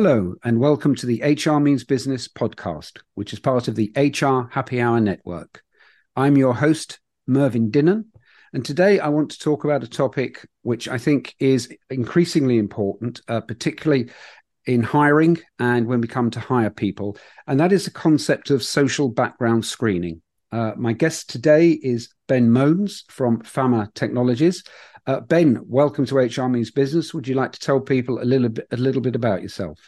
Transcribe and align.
Hello, 0.00 0.36
and 0.44 0.60
welcome 0.60 0.94
to 0.94 1.06
the 1.06 1.20
HR 1.24 1.58
Means 1.58 1.82
Business 1.82 2.28
podcast, 2.28 3.00
which 3.16 3.32
is 3.32 3.40
part 3.40 3.66
of 3.66 3.74
the 3.74 3.90
HR 3.96 4.48
Happy 4.48 4.80
Hour 4.80 5.00
Network. 5.00 5.64
I'm 6.14 6.36
your 6.36 6.54
host, 6.54 7.00
Mervyn 7.26 7.72
Dinnen, 7.72 8.04
and 8.52 8.64
today 8.64 9.00
I 9.00 9.08
want 9.08 9.32
to 9.32 9.40
talk 9.40 9.64
about 9.64 9.82
a 9.82 9.88
topic 9.88 10.46
which 10.62 10.86
I 10.86 10.98
think 10.98 11.34
is 11.40 11.76
increasingly 11.90 12.58
important, 12.58 13.22
uh, 13.26 13.40
particularly 13.40 14.10
in 14.66 14.84
hiring 14.84 15.38
and 15.58 15.88
when 15.88 16.00
we 16.00 16.06
come 16.06 16.30
to 16.30 16.38
hire 16.38 16.70
people, 16.70 17.16
and 17.48 17.58
that 17.58 17.72
is 17.72 17.84
the 17.84 17.90
concept 17.90 18.50
of 18.50 18.62
social 18.62 19.08
background 19.08 19.66
screening. 19.66 20.22
Uh, 20.52 20.74
my 20.76 20.92
guest 20.92 21.28
today 21.28 21.70
is 21.70 22.08
Ben 22.28 22.52
Mones 22.52 23.02
from 23.08 23.40
Fama 23.40 23.90
Technologies. 23.96 24.62
Uh, 25.08 25.20
ben, 25.20 25.58
welcome 25.66 26.04
to 26.04 26.16
HR 26.18 26.48
Means 26.48 26.70
Business. 26.70 27.14
Would 27.14 27.26
you 27.26 27.34
like 27.34 27.52
to 27.52 27.58
tell 27.58 27.80
people 27.80 28.20
a 28.20 28.24
little 28.24 28.50
bit, 28.50 28.66
a 28.70 28.76
little 28.76 29.00
bit 29.00 29.16
about 29.16 29.40
yourself? 29.40 29.78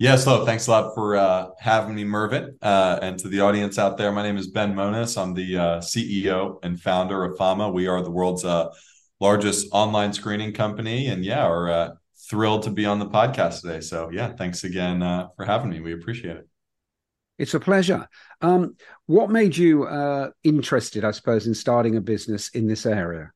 Yes, 0.00 0.22
hello. 0.22 0.46
Thanks 0.46 0.68
a 0.68 0.70
lot 0.70 0.94
for 0.94 1.16
uh, 1.16 1.48
having 1.58 1.92
me, 1.92 2.04
Mervyn. 2.04 2.56
Uh, 2.62 3.00
and 3.02 3.18
to 3.18 3.28
the 3.28 3.40
audience 3.40 3.80
out 3.80 3.98
there, 3.98 4.12
my 4.12 4.22
name 4.22 4.36
is 4.36 4.46
Ben 4.46 4.72
Mones. 4.72 5.16
I'm 5.16 5.34
the 5.34 5.56
uh, 5.56 5.78
CEO 5.80 6.60
and 6.62 6.80
founder 6.80 7.24
of 7.24 7.36
Fama. 7.36 7.68
We 7.68 7.88
are 7.88 8.00
the 8.00 8.10
world's 8.12 8.44
uh, 8.44 8.68
largest 9.18 9.66
online 9.72 10.12
screening 10.12 10.52
company. 10.52 11.08
And 11.08 11.24
yeah, 11.24 11.48
we're 11.48 11.68
uh, 11.68 11.90
thrilled 12.30 12.62
to 12.62 12.70
be 12.70 12.86
on 12.86 13.00
the 13.00 13.08
podcast 13.08 13.62
today. 13.62 13.80
So 13.80 14.08
yeah, 14.12 14.28
thanks 14.34 14.62
again 14.62 15.02
uh, 15.02 15.30
for 15.34 15.44
having 15.44 15.70
me. 15.70 15.80
We 15.80 15.94
appreciate 15.94 16.36
it. 16.36 16.48
It's 17.36 17.54
a 17.54 17.60
pleasure. 17.60 18.06
Um, 18.40 18.76
what 19.06 19.30
made 19.30 19.56
you 19.56 19.88
interested, 20.44 21.04
I 21.04 21.10
suppose, 21.10 21.48
in 21.48 21.54
starting 21.54 21.96
a 21.96 22.00
business 22.00 22.50
in 22.50 22.68
this 22.68 22.86
area? 22.86 23.32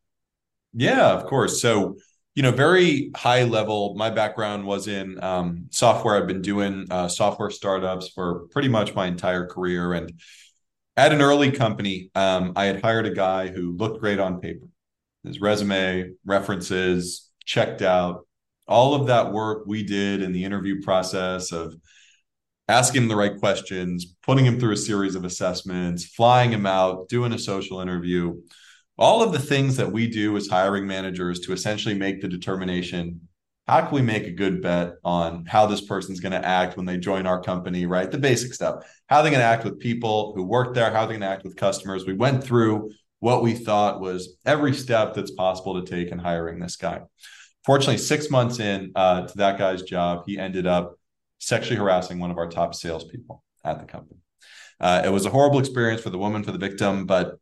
Yeah, 0.74 1.10
of 1.10 1.26
course. 1.26 1.60
So, 1.60 1.96
you 2.34 2.42
know, 2.42 2.50
very 2.50 3.10
high 3.14 3.44
level. 3.44 3.94
My 3.96 4.10
background 4.10 4.64
was 4.64 4.88
in 4.88 5.22
um, 5.22 5.66
software. 5.70 6.16
I've 6.16 6.26
been 6.26 6.42
doing 6.42 6.86
uh, 6.90 7.08
software 7.08 7.50
startups 7.50 8.08
for 8.08 8.46
pretty 8.48 8.68
much 8.68 8.94
my 8.94 9.06
entire 9.06 9.46
career. 9.46 9.92
And 9.92 10.12
at 10.96 11.12
an 11.12 11.20
early 11.20 11.50
company, 11.50 12.10
um, 12.14 12.52
I 12.56 12.64
had 12.66 12.82
hired 12.82 13.06
a 13.06 13.14
guy 13.14 13.48
who 13.48 13.76
looked 13.76 14.00
great 14.00 14.18
on 14.18 14.40
paper. 14.40 14.66
His 15.24 15.40
resume, 15.40 16.12
references, 16.24 17.30
checked 17.44 17.82
out. 17.82 18.26
All 18.66 18.94
of 18.94 19.08
that 19.08 19.32
work 19.32 19.64
we 19.66 19.82
did 19.82 20.22
in 20.22 20.32
the 20.32 20.44
interview 20.44 20.82
process 20.82 21.52
of 21.52 21.74
asking 22.68 23.02
him 23.02 23.08
the 23.08 23.16
right 23.16 23.38
questions, 23.38 24.16
putting 24.22 24.46
him 24.46 24.58
through 24.58 24.72
a 24.72 24.76
series 24.76 25.14
of 25.14 25.24
assessments, 25.24 26.06
flying 26.06 26.50
him 26.50 26.64
out, 26.64 27.08
doing 27.08 27.32
a 27.32 27.38
social 27.38 27.80
interview 27.80 28.40
all 28.98 29.22
of 29.22 29.32
the 29.32 29.38
things 29.38 29.76
that 29.76 29.90
we 29.90 30.06
do 30.06 30.36
as 30.36 30.48
hiring 30.48 30.86
managers 30.86 31.40
to 31.40 31.52
essentially 31.52 31.94
make 31.94 32.20
the 32.20 32.28
determination 32.28 33.20
how 33.66 33.80
can 33.82 33.94
we 33.94 34.02
make 34.02 34.26
a 34.26 34.32
good 34.32 34.60
bet 34.60 34.94
on 35.04 35.46
how 35.46 35.66
this 35.66 35.80
person's 35.80 36.20
going 36.20 36.32
to 36.32 36.46
act 36.46 36.76
when 36.76 36.86
they 36.86 36.98
join 36.98 37.26
our 37.26 37.40
company 37.40 37.86
right? 37.86 38.10
The 38.10 38.18
basic 38.18 38.54
stuff. 38.54 38.84
How 39.06 39.22
they're 39.22 39.30
going 39.30 39.40
to 39.40 39.46
act 39.46 39.64
with 39.64 39.78
people 39.78 40.32
who 40.34 40.42
work 40.42 40.74
there 40.74 40.90
how 40.90 41.06
they're 41.06 41.18
going 41.18 41.20
to 41.20 41.28
act 41.28 41.44
with 41.44 41.56
customers. 41.56 42.04
We 42.04 42.14
went 42.14 42.42
through 42.42 42.90
what 43.20 43.42
we 43.42 43.54
thought 43.54 44.00
was 44.00 44.36
every 44.44 44.74
step 44.74 45.14
that's 45.14 45.30
possible 45.30 45.80
to 45.80 45.88
take 45.88 46.10
in 46.10 46.18
hiring 46.18 46.58
this 46.58 46.76
guy. 46.76 47.02
Fortunately 47.64 47.98
six 47.98 48.30
months 48.30 48.58
in 48.58 48.90
uh, 48.96 49.28
to 49.28 49.36
that 49.38 49.58
guy's 49.58 49.82
job 49.82 50.24
he 50.26 50.38
ended 50.38 50.66
up 50.66 50.98
sexually 51.38 51.76
harassing 51.76 52.18
one 52.18 52.32
of 52.32 52.38
our 52.38 52.48
top 52.48 52.74
salespeople 52.74 53.44
at 53.64 53.78
the 53.78 53.84
company. 53.84 54.18
Uh, 54.80 55.02
it 55.04 55.10
was 55.10 55.24
a 55.24 55.30
horrible 55.30 55.60
experience 55.60 56.00
for 56.00 56.10
the 56.10 56.18
woman 56.18 56.42
for 56.42 56.50
the 56.50 56.58
victim 56.58 57.06
but 57.06 57.38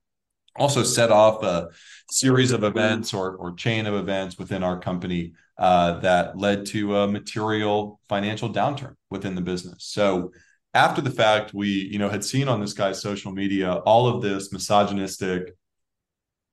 also 0.56 0.82
set 0.82 1.10
off 1.10 1.42
a 1.42 1.68
series 2.10 2.52
of 2.52 2.64
events 2.64 3.14
or, 3.14 3.36
or 3.36 3.54
chain 3.54 3.86
of 3.86 3.94
events 3.94 4.38
within 4.38 4.62
our 4.62 4.78
company 4.78 5.32
uh, 5.58 6.00
that 6.00 6.36
led 6.36 6.66
to 6.66 6.96
a 6.96 7.08
material 7.08 8.00
financial 8.08 8.52
downturn 8.52 8.94
within 9.10 9.34
the 9.34 9.40
business. 9.40 9.84
So 9.84 10.32
after 10.74 11.00
the 11.00 11.10
fact, 11.10 11.52
we 11.52 11.68
you 11.68 11.98
know 11.98 12.08
had 12.08 12.24
seen 12.24 12.48
on 12.48 12.60
this 12.60 12.72
guy's 12.72 13.00
social 13.00 13.32
media 13.32 13.74
all 13.74 14.08
of 14.08 14.22
this 14.22 14.52
misogynistic, 14.52 15.54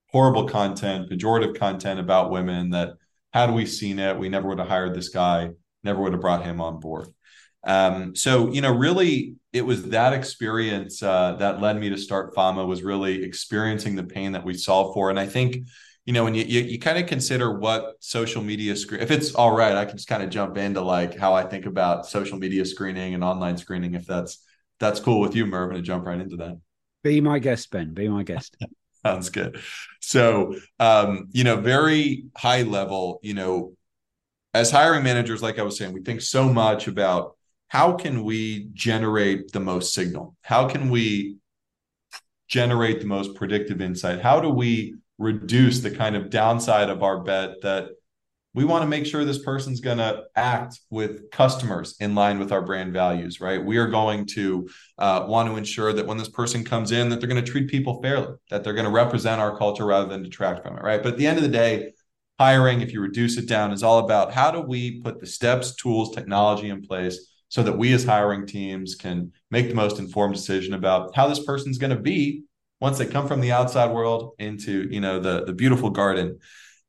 horrible 0.09 0.45
content, 0.45 1.09
pejorative 1.09 1.57
content 1.57 1.99
about 1.99 2.31
women. 2.31 2.71
That 2.71 2.95
had 3.31 3.53
we 3.53 3.65
seen 3.65 3.99
it, 3.99 4.17
we 4.17 4.29
never 4.29 4.49
would 4.49 4.59
have 4.59 4.67
hired 4.67 4.93
this 4.93 5.09
guy, 5.09 5.51
never 5.83 6.01
would 6.01 6.13
have 6.13 6.21
brought 6.21 6.43
him 6.43 6.59
on 6.61 6.79
board. 6.79 7.07
Um, 7.63 8.15
so 8.15 8.51
you 8.51 8.61
know, 8.61 8.73
really, 8.73 9.36
it 9.53 9.65
was 9.65 9.89
that 9.89 10.13
experience 10.13 11.01
uh, 11.01 11.33
that 11.39 11.61
led 11.61 11.79
me 11.79 11.89
to 11.89 11.97
start 11.97 12.35
Fama. 12.35 12.65
Was 12.65 12.83
really 12.83 13.23
experiencing 13.23 13.95
the 13.95 14.03
pain 14.03 14.33
that 14.33 14.43
we 14.43 14.53
solve 14.53 14.93
for, 14.93 15.09
and 15.09 15.19
I 15.19 15.25
think 15.25 15.67
you 16.05 16.13
know 16.13 16.23
when 16.23 16.35
you 16.35 16.43
you, 16.43 16.61
you 16.61 16.79
kind 16.79 16.97
of 16.97 17.07
consider 17.07 17.57
what 17.57 17.95
social 17.99 18.41
media 18.41 18.75
screen. 18.75 19.01
If 19.01 19.11
it's 19.11 19.33
all 19.35 19.55
right, 19.55 19.75
I 19.75 19.85
can 19.85 19.97
just 19.97 20.09
kind 20.09 20.23
of 20.23 20.29
jump 20.29 20.57
into 20.57 20.81
like 20.81 21.17
how 21.17 21.33
I 21.33 21.43
think 21.43 21.65
about 21.65 22.05
social 22.05 22.37
media 22.37 22.65
screening 22.65 23.13
and 23.13 23.23
online 23.23 23.57
screening. 23.57 23.93
If 23.93 24.05
that's 24.05 24.43
that's 24.79 24.99
cool 24.99 25.19
with 25.19 25.35
you, 25.35 25.45
Mervyn, 25.45 25.77
to 25.77 25.81
jump 25.81 26.05
right 26.05 26.19
into 26.19 26.35
that. 26.37 26.59
Be 27.03 27.21
my 27.21 27.39
guest, 27.39 27.71
Ben. 27.71 27.93
Be 27.93 28.09
my 28.09 28.23
guest. 28.23 28.57
Sounds 29.05 29.29
good. 29.29 29.61
So, 30.01 30.55
um, 30.79 31.27
you 31.31 31.43
know, 31.43 31.57
very 31.57 32.25
high 32.35 32.63
level, 32.63 33.19
you 33.21 33.33
know, 33.33 33.73
as 34.53 34.71
hiring 34.71 35.03
managers, 35.03 35.41
like 35.41 35.59
I 35.59 35.63
was 35.63 35.77
saying, 35.77 35.93
we 35.93 36.01
think 36.01 36.21
so 36.21 36.51
much 36.51 36.87
about 36.87 37.36
how 37.67 37.93
can 37.93 38.23
we 38.23 38.69
generate 38.73 39.51
the 39.51 39.59
most 39.59 39.93
signal? 39.93 40.35
How 40.41 40.67
can 40.67 40.89
we 40.89 41.37
generate 42.47 43.01
the 43.01 43.07
most 43.07 43.35
predictive 43.35 43.81
insight? 43.81 44.21
How 44.21 44.39
do 44.39 44.49
we 44.49 44.95
reduce 45.17 45.79
the 45.79 45.91
kind 45.91 46.15
of 46.15 46.29
downside 46.29 46.89
of 46.89 47.03
our 47.03 47.19
bet 47.19 47.61
that 47.61 47.89
we 48.53 48.65
want 48.65 48.81
to 48.81 48.87
make 48.87 49.05
sure 49.05 49.23
this 49.23 49.43
person's 49.43 49.81
going 49.81 49.99
to 49.99 50.23
act 50.35 50.79
with 50.89 51.29
customers 51.29 51.95
in 51.99 52.15
line 52.15 52.39
with 52.39 52.51
our 52.51 52.61
brand 52.61 52.93
values 52.93 53.39
right 53.41 53.63
we 53.63 53.77
are 53.77 53.87
going 53.87 54.25
to 54.25 54.67
uh, 54.97 55.25
want 55.27 55.47
to 55.47 55.55
ensure 55.57 55.93
that 55.93 56.07
when 56.07 56.17
this 56.17 56.29
person 56.29 56.63
comes 56.63 56.91
in 56.91 57.09
that 57.09 57.19
they're 57.19 57.29
going 57.29 57.43
to 57.43 57.51
treat 57.51 57.67
people 57.67 58.01
fairly 58.01 58.33
that 58.49 58.63
they're 58.63 58.73
going 58.73 58.85
to 58.85 58.91
represent 58.91 59.41
our 59.41 59.57
culture 59.57 59.85
rather 59.85 60.07
than 60.07 60.23
detract 60.23 60.63
from 60.63 60.77
it 60.77 60.83
right 60.83 61.03
but 61.03 61.13
at 61.13 61.17
the 61.17 61.27
end 61.27 61.37
of 61.37 61.43
the 61.43 61.49
day 61.49 61.91
hiring 62.39 62.81
if 62.81 62.93
you 62.93 63.01
reduce 63.01 63.37
it 63.37 63.47
down 63.47 63.71
is 63.71 63.83
all 63.83 63.99
about 63.99 64.33
how 64.33 64.49
do 64.49 64.61
we 64.61 65.01
put 65.01 65.19
the 65.19 65.27
steps 65.27 65.75
tools 65.75 66.15
technology 66.15 66.69
in 66.69 66.81
place 66.81 67.36
so 67.49 67.63
that 67.63 67.77
we 67.77 67.93
as 67.93 68.03
hiring 68.03 68.45
teams 68.45 68.95
can 68.95 69.31
make 69.51 69.69
the 69.69 69.75
most 69.75 69.99
informed 69.99 70.35
decision 70.35 70.73
about 70.73 71.15
how 71.15 71.27
this 71.27 71.43
person's 71.43 71.77
going 71.77 71.95
to 71.95 72.01
be 72.01 72.43
once 72.79 72.97
they 72.97 73.05
come 73.05 73.27
from 73.27 73.41
the 73.41 73.51
outside 73.51 73.91
world 73.91 74.33
into 74.39 74.87
you 74.91 74.99
know 74.99 75.19
the 75.19 75.45
the 75.45 75.53
beautiful 75.53 75.89
garden 75.89 76.39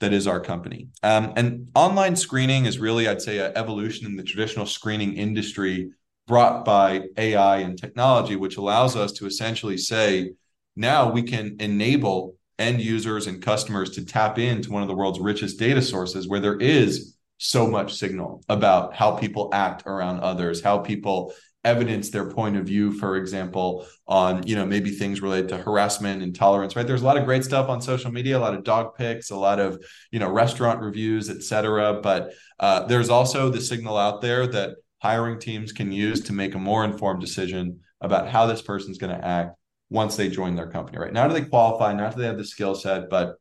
that 0.01 0.13
is 0.13 0.29
our 0.29 0.41
company. 0.41 0.89
Um, 1.03 1.33
and 1.37 1.71
online 1.75 2.15
screening 2.15 2.67
is 2.67 2.79
really 2.79 3.09
i'd 3.09 3.23
say 3.23 3.39
an 3.39 3.53
evolution 3.57 4.07
in 4.07 4.17
the 4.17 4.23
traditional 4.23 4.67
screening 4.67 5.15
industry 5.15 5.91
brought 6.27 6.65
by 6.65 7.03
ai 7.17 7.59
and 7.59 7.79
technology 7.79 8.37
which 8.37 8.59
allows 8.59 8.97
us 8.97 9.13
to 9.13 9.27
essentially 9.27 9.79
say 9.79 10.33
now 10.77 11.11
we 11.11 11.23
can 11.23 11.57
enable 11.59 12.37
end 12.59 12.81
users 12.81 13.27
and 13.27 13.43
customers 13.43 13.91
to 13.91 14.05
tap 14.05 14.39
into 14.39 14.71
one 14.71 14.83
of 14.83 14.89
the 14.89 14.95
world's 14.95 15.21
richest 15.21 15.59
data 15.59 15.81
sources 15.81 16.29
where 16.29 16.41
there 16.41 16.59
is 16.59 17.17
so 17.39 17.67
much 17.67 17.95
signal 17.95 18.43
about 18.49 18.95
how 18.95 19.13
people 19.13 19.49
act 19.53 19.85
around 19.87 20.21
others, 20.21 20.61
how 20.61 20.79
people 20.79 21.33
evidence 21.65 22.11
their 22.11 22.31
point 22.31 22.57
of 22.57 22.65
view 22.65 22.93
for 22.93 23.17
example 23.17 23.85
on 24.07 24.47
you 24.47 24.55
know 24.55 24.65
maybe 24.65 24.91
things 24.91 25.21
related 25.21 25.49
to 25.49 25.57
harassment 25.57 26.23
intolerance 26.23 26.77
right? 26.77 26.87
There's 26.87 27.03
a 27.03 27.05
lot 27.05 27.19
of 27.19 27.25
great 27.25 27.45
stuff 27.45 27.69
on 27.69 27.83
social 27.83 28.13
media 28.13 28.39
a 28.39 28.41
lot 28.41 28.55
of 28.55 28.63
dog 28.63 28.95
pics 28.97 29.31
a 29.31 29.37
lot 29.37 29.59
of 29.59 29.83
you 30.13 30.21
know 30.21 30.31
restaurant 30.31 30.81
reviews 30.81 31.29
etc 31.29 32.01
but 32.01 32.33
uh, 32.61 32.87
there's 32.87 33.11
also 33.11 33.51
the 33.51 33.61
signal 33.61 33.97
out 33.97 34.23
there 34.23 34.47
that 34.47 34.77
hiring 35.03 35.41
teams 35.41 35.73
can 35.73 35.91
use 35.91 36.23
to 36.23 36.33
make 36.33 36.55
a 36.55 36.59
more 36.59 36.85
informed 36.85 37.21
decision 37.21 37.81
about 38.01 38.29
how 38.29 38.47
this 38.47 38.63
person's 38.63 38.99
going 38.99 39.15
to 39.15 39.25
act 39.25 39.57
once 39.91 40.17
they 40.17 40.29
join 40.29 40.55
their 40.55 40.71
company 40.71 40.99
right? 40.99 41.13
Now 41.13 41.27
do 41.27 41.35
they 41.35 41.45
qualify? 41.45 41.93
Not 41.93 42.15
do 42.15 42.21
they 42.21 42.27
have 42.29 42.39
the 42.39 42.45
skill 42.45 42.75
set? 42.75 43.11
But 43.11 43.37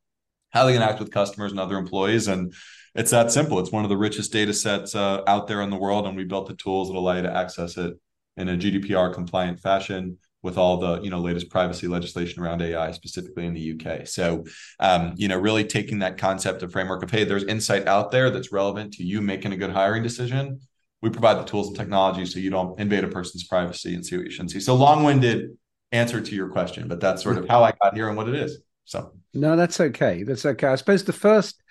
how 0.52 0.66
they 0.66 0.74
can 0.74 0.82
act 0.82 1.00
with 1.00 1.12
customers 1.12 1.52
and 1.52 1.60
other 1.60 1.78
employees? 1.78 2.28
And 2.28 2.54
it's 2.98 3.12
that 3.12 3.32
simple. 3.32 3.60
It's 3.60 3.72
one 3.72 3.84
of 3.84 3.90
the 3.90 3.98
richest 3.98 4.34
data 4.34 4.54
sets 4.54 4.96
uh, 4.96 5.22
out 5.28 5.48
there 5.48 5.62
in 5.62 5.70
the 5.70 5.78
world, 5.78 6.08
and 6.08 6.18
we 6.18 6.24
built 6.24 6.48
the 6.48 6.56
tools 6.56 6.90
that 6.90 6.98
allow 6.98 7.16
you 7.16 7.22
to 7.22 7.32
access 7.32 7.78
it 7.78 7.94
in 8.38 8.50
a 8.50 8.58
GDPR 8.58 9.14
compliant 9.14 9.60
fashion 9.60 10.18
with 10.42 10.58
all 10.58 10.78
the 10.78 11.02
you 11.02 11.12
know 11.12 11.20
latest 11.20 11.50
privacy 11.50 11.88
legislation 11.88 12.42
around 12.42 12.62
AI, 12.62 12.92
specifically 12.92 13.46
in 13.46 13.54
the 13.54 13.74
UK. 13.74 14.08
So, 14.08 14.46
um, 14.80 15.14
you 15.16 15.28
know, 15.28 15.38
really 15.38 15.64
taking 15.64 16.00
that 16.00 16.18
concept 16.18 16.64
of 16.64 16.72
framework 16.72 17.04
of 17.04 17.12
hey, 17.12 17.24
there's 17.24 17.44
insight 17.44 17.88
out 17.88 18.10
there 18.10 18.32
that's 18.32 18.52
relevant 18.52 18.94
to 18.94 19.04
you 19.04 19.22
making 19.22 19.54
a 19.54 19.58
good 19.58 19.72
hiring 19.72 20.02
decision. 20.02 20.60
We 21.04 21.12
provide 21.12 21.38
the 21.38 21.44
tools 21.44 21.68
and 21.68 21.78
technology 21.78 22.26
so 22.26 22.40
you 22.40 22.50
don't 22.50 22.80
invade 22.80 23.04
a 23.04 23.08
person's 23.08 23.44
privacy 23.44 23.94
and 23.94 24.04
see 24.04 24.18
what 24.18 24.26
you 24.26 24.32
shouldn't 24.32 24.52
see. 24.52 24.60
So, 24.60 24.74
long-winded 24.74 25.56
answer 25.92 26.20
to 26.20 26.36
your 26.36 26.50
question, 26.50 26.88
but 26.88 27.00
that's 27.00 27.22
sort 27.22 27.38
of 27.38 27.48
how 27.48 27.64
I 27.64 27.74
got 27.84 27.94
here 27.94 28.08
and 28.08 28.18
what 28.18 28.28
it 28.28 28.36
is. 28.36 28.60
So, 28.86 29.14
no, 29.36 29.56
that's 29.56 29.80
okay. 29.80 30.24
That's 30.24 30.48
okay. 30.48 30.68
I 30.68 30.76
suppose 30.76 31.04
the 31.04 31.14
first 31.14 31.62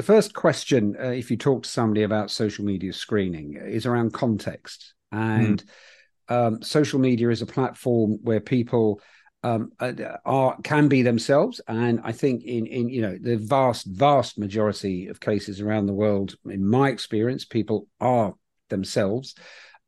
the 0.00 0.06
first 0.06 0.32
question, 0.32 0.96
uh, 0.98 1.08
if 1.08 1.30
you 1.30 1.36
talk 1.36 1.64
to 1.64 1.68
somebody 1.68 2.04
about 2.04 2.30
social 2.30 2.64
media 2.64 2.90
screening, 2.90 3.60
is 3.62 3.84
around 3.84 4.14
context. 4.14 4.94
And 5.12 5.62
mm. 6.30 6.34
um, 6.34 6.62
social 6.62 6.98
media 6.98 7.28
is 7.28 7.42
a 7.42 7.46
platform 7.46 8.16
where 8.22 8.40
people 8.40 9.02
um, 9.42 9.72
uh, 9.78 9.92
are 10.24 10.56
can 10.62 10.88
be 10.88 11.02
themselves, 11.02 11.60
and 11.68 12.00
I 12.02 12.12
think 12.12 12.44
in 12.44 12.64
in 12.64 12.88
you 12.88 13.02
know 13.02 13.18
the 13.20 13.36
vast 13.36 13.84
vast 13.88 14.38
majority 14.38 15.08
of 15.08 15.20
cases 15.20 15.60
around 15.60 15.84
the 15.84 15.92
world, 15.92 16.34
in 16.46 16.66
my 16.66 16.88
experience, 16.88 17.44
people 17.44 17.86
are 18.00 18.32
themselves. 18.70 19.34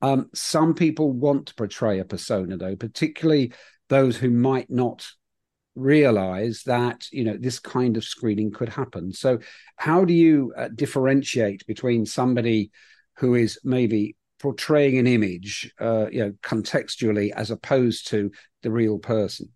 Um, 0.02 0.28
some 0.34 0.74
people 0.74 1.10
want 1.10 1.46
to 1.46 1.54
portray 1.54 2.00
a 2.00 2.04
persona, 2.04 2.58
though, 2.58 2.76
particularly 2.76 3.54
those 3.88 4.18
who 4.18 4.28
might 4.28 4.68
not 4.68 5.08
realize 5.74 6.62
that 6.64 7.06
you 7.12 7.24
know 7.24 7.36
this 7.38 7.58
kind 7.58 7.96
of 7.96 8.04
screening 8.04 8.50
could 8.50 8.68
happen. 8.68 9.12
So, 9.12 9.38
how 9.76 10.04
do 10.04 10.12
you 10.12 10.52
uh, 10.56 10.68
differentiate 10.74 11.66
between 11.66 12.06
somebody 12.06 12.70
who 13.18 13.34
is 13.34 13.58
maybe 13.64 14.16
portraying 14.40 14.98
an 14.98 15.06
image, 15.06 15.72
uh, 15.80 16.06
you 16.10 16.18
know, 16.18 16.32
contextually 16.42 17.30
as 17.30 17.50
opposed 17.50 18.08
to 18.08 18.30
the 18.62 18.70
real 18.70 18.98
person? 18.98 19.48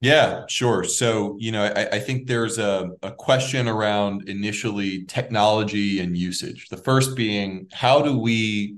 Yeah, 0.00 0.44
sure. 0.48 0.84
So, 0.84 1.36
you 1.38 1.52
know, 1.52 1.64
I, 1.64 1.88
I, 1.92 1.98
think 1.98 2.26
there's 2.26 2.58
a, 2.58 2.90
a 3.02 3.12
question 3.12 3.68
around 3.68 4.28
initially 4.28 5.04
technology 5.04 6.00
and 6.00 6.16
usage. 6.16 6.68
The 6.68 6.76
first 6.76 7.16
being, 7.16 7.68
how 7.72 8.02
do 8.02 8.18
we 8.18 8.76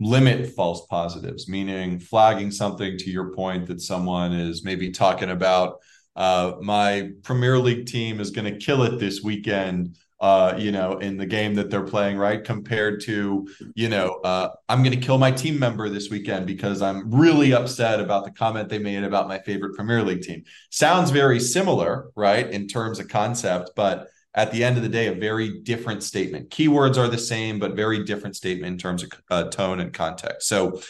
limit 0.00 0.54
false 0.54 0.86
positives, 0.86 1.48
meaning 1.48 1.98
flagging 1.98 2.50
something 2.50 2.98
to 2.98 3.10
your 3.10 3.32
point 3.34 3.66
that 3.66 3.80
someone 3.80 4.32
is 4.32 4.64
maybe 4.64 4.90
talking 4.90 5.30
about, 5.30 5.78
uh, 6.16 6.52
my 6.60 7.10
Premier 7.22 7.58
League 7.58 7.86
team 7.86 8.20
is 8.20 8.30
going 8.30 8.52
to 8.52 8.58
kill 8.58 8.82
it 8.82 8.98
this 8.98 9.22
weekend 9.22 9.96
uh, 10.24 10.56
you 10.56 10.72
know, 10.72 10.96
in 11.00 11.18
the 11.18 11.26
game 11.26 11.54
that 11.54 11.70
they're 11.70 11.84
playing, 11.84 12.16
right? 12.16 12.44
Compared 12.44 12.98
to, 13.02 13.46
you 13.74 13.90
know, 13.90 14.20
uh, 14.24 14.48
I'm 14.70 14.82
going 14.82 14.98
to 14.98 15.06
kill 15.06 15.18
my 15.18 15.30
team 15.30 15.58
member 15.58 15.90
this 15.90 16.08
weekend 16.08 16.46
because 16.46 16.80
I'm 16.80 17.10
really 17.10 17.52
upset 17.52 18.00
about 18.00 18.24
the 18.24 18.30
comment 18.30 18.70
they 18.70 18.78
made 18.78 19.04
about 19.04 19.28
my 19.28 19.38
favorite 19.40 19.74
Premier 19.74 20.02
League 20.02 20.22
team. 20.22 20.44
Sounds 20.70 21.10
very 21.10 21.38
similar, 21.40 22.10
right, 22.16 22.48
in 22.48 22.68
terms 22.68 23.00
of 23.00 23.08
concept, 23.08 23.72
but 23.76 24.06
at 24.34 24.50
the 24.50 24.64
end 24.64 24.76
of 24.76 24.82
the 24.82 24.88
day, 24.88 25.06
a 25.06 25.14
very 25.14 25.60
different 25.60 26.02
statement. 26.02 26.50
Keywords 26.50 26.96
are 26.96 27.08
the 27.08 27.18
same, 27.18 27.58
but 27.58 27.76
very 27.76 28.04
different 28.04 28.36
statement 28.36 28.72
in 28.72 28.78
terms 28.78 29.02
of 29.02 29.12
uh, 29.30 29.44
tone 29.44 29.80
and 29.80 29.92
context. 29.92 30.48
So, 30.48 30.80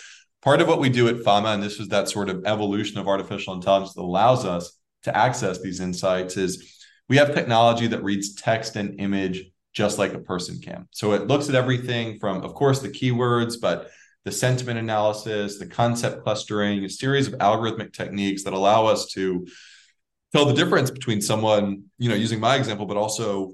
part 0.43 0.61
of 0.61 0.69
what 0.69 0.81
we 0.81 0.89
do 0.89 1.09
at 1.09 1.23
Fama, 1.23 1.49
and 1.49 1.63
this 1.63 1.79
is 1.79 1.89
that 1.89 2.09
sort 2.09 2.31
of 2.31 2.45
evolution 2.47 2.99
of 2.99 3.09
artificial 3.09 3.55
intelligence 3.55 3.95
that 3.95 4.03
allows 4.03 4.45
us 4.45 4.79
to 5.03 5.17
access 5.17 5.61
these 5.61 5.81
insights, 5.81 6.37
is 6.37 6.75
we 7.09 7.17
have 7.17 7.35
technology 7.35 7.87
that 7.89 8.03
reads 8.03 8.35
text 8.35 8.77
and 8.77 8.99
image 8.99 9.45
just 9.75 9.99
like 9.99 10.15
a 10.15 10.19
person 10.19 10.61
can. 10.61 10.87
So 10.93 11.13
it 11.13 11.27
looks 11.27 11.49
at 11.49 11.55
everything 11.55 12.19
from, 12.19 12.43
of 12.43 12.55
course, 12.55 12.81
the 12.81 12.89
keywords, 12.89 13.61
but 13.61 13.91
the 14.25 14.33
sentiment 14.33 14.79
analysis, 14.79 15.59
the 15.59 15.67
concept 15.67 16.23
clustering, 16.23 16.85
a 16.85 16.89
series 16.89 17.27
of 17.27 17.35
algorithmic 17.35 17.93
techniques 17.93 18.45
that 18.45 18.55
allow 18.55 18.87
us 18.87 19.07
to 19.13 19.47
tell 20.35 20.45
the 20.45 20.53
difference 20.53 20.91
between 20.91 21.21
someone, 21.21 21.85
you 21.97 22.09
know, 22.09 22.15
using 22.17 22.41
my 22.41 22.57
example, 22.57 22.87
but 22.87 22.97
also 22.97 23.53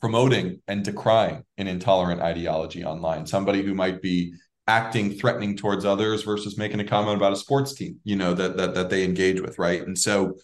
promoting 0.00 0.60
and 0.66 0.84
decrying 0.84 1.44
an 1.56 1.68
intolerant 1.68 2.20
ideology 2.20 2.84
online. 2.84 3.26
Somebody 3.26 3.62
who 3.62 3.74
might 3.74 4.02
be 4.02 4.34
acting 4.66 5.12
threatening 5.12 5.56
towards 5.56 5.84
others 5.84 6.22
versus 6.24 6.58
making 6.58 6.80
a 6.80 6.84
comment 6.84 7.16
about 7.16 7.32
a 7.32 7.36
sports 7.36 7.74
team, 7.74 8.00
you 8.02 8.16
know, 8.16 8.34
that 8.34 8.56
that 8.56 8.74
that 8.74 8.90
they 8.90 9.04
engage 9.04 9.40
with, 9.40 9.56
right? 9.58 9.86
And 9.86 9.96
so 9.96 10.34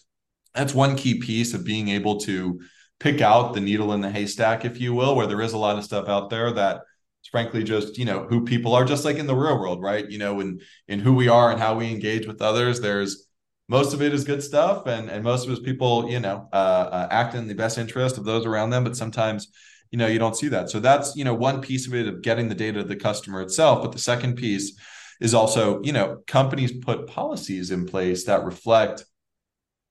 that's 0.55 0.73
one 0.73 0.95
key 0.95 1.19
piece 1.19 1.53
of 1.53 1.65
being 1.65 1.89
able 1.89 2.17
to 2.21 2.61
pick 3.01 3.19
out 3.19 3.53
the 3.53 3.59
needle 3.59 3.91
in 3.91 3.99
the 3.99 4.09
haystack, 4.09 4.63
if 4.63 4.79
you 4.79 4.93
will, 4.93 5.15
where 5.15 5.27
there 5.27 5.41
is 5.41 5.53
a 5.53 5.57
lot 5.57 5.77
of 5.77 5.83
stuff 5.83 6.07
out 6.07 6.29
there 6.29 6.51
that 6.53 6.81
frankly 7.29 7.63
just 7.63 7.97
you 7.97 8.05
know 8.05 8.25
who 8.29 8.45
people 8.45 8.73
are 8.73 8.83
just 8.83 9.05
like 9.05 9.17
in 9.17 9.27
the 9.27 9.35
real 9.35 9.59
world 9.59 9.79
right 9.79 10.09
you 10.09 10.17
know 10.17 10.39
in 10.39 10.59
in 10.87 10.99
who 10.99 11.13
we 11.13 11.27
are 11.29 11.51
and 11.51 11.59
how 11.59 11.75
we 11.75 11.91
engage 11.91 12.25
with 12.25 12.41
others 12.41 12.81
there's 12.81 13.27
most 13.71 13.93
of 13.93 14.01
it 14.01 14.13
is 14.13 14.23
good 14.25 14.43
stuff 14.43 14.85
and 14.85 15.09
and 15.09 15.23
most 15.23 15.45
of 15.45 15.49
it 15.49 15.53
is 15.53 15.59
people 15.59 16.09
you 16.09 16.19
know 16.19 16.47
uh, 16.51 16.89
uh, 16.97 17.07
act 17.09 17.33
in 17.33 17.47
the 17.47 17.55
best 17.55 17.77
interest 17.77 18.17
of 18.17 18.25
those 18.25 18.45
around 18.45 18.69
them 18.69 18.83
but 18.83 18.97
sometimes 18.97 19.47
you 19.91 19.97
know 19.97 20.07
you 20.07 20.19
don't 20.19 20.35
see 20.35 20.47
that. 20.47 20.69
So 20.69 20.79
that's 20.79 21.15
you 21.15 21.23
know 21.23 21.33
one 21.33 21.61
piece 21.61 21.85
of 21.87 21.93
it 21.93 22.07
of 22.07 22.21
getting 22.21 22.49
the 22.49 22.55
data 22.55 22.81
to 22.81 22.87
the 22.87 22.95
customer 22.95 23.41
itself 23.41 23.81
but 23.81 23.91
the 23.91 23.99
second 23.99 24.35
piece 24.35 24.77
is 25.19 25.33
also 25.33 25.81
you 25.83 25.93
know 25.93 26.21
companies 26.27 26.71
put 26.71 27.07
policies 27.07 27.71
in 27.71 27.85
place 27.85 28.25
that 28.25 28.43
reflect 28.43 29.05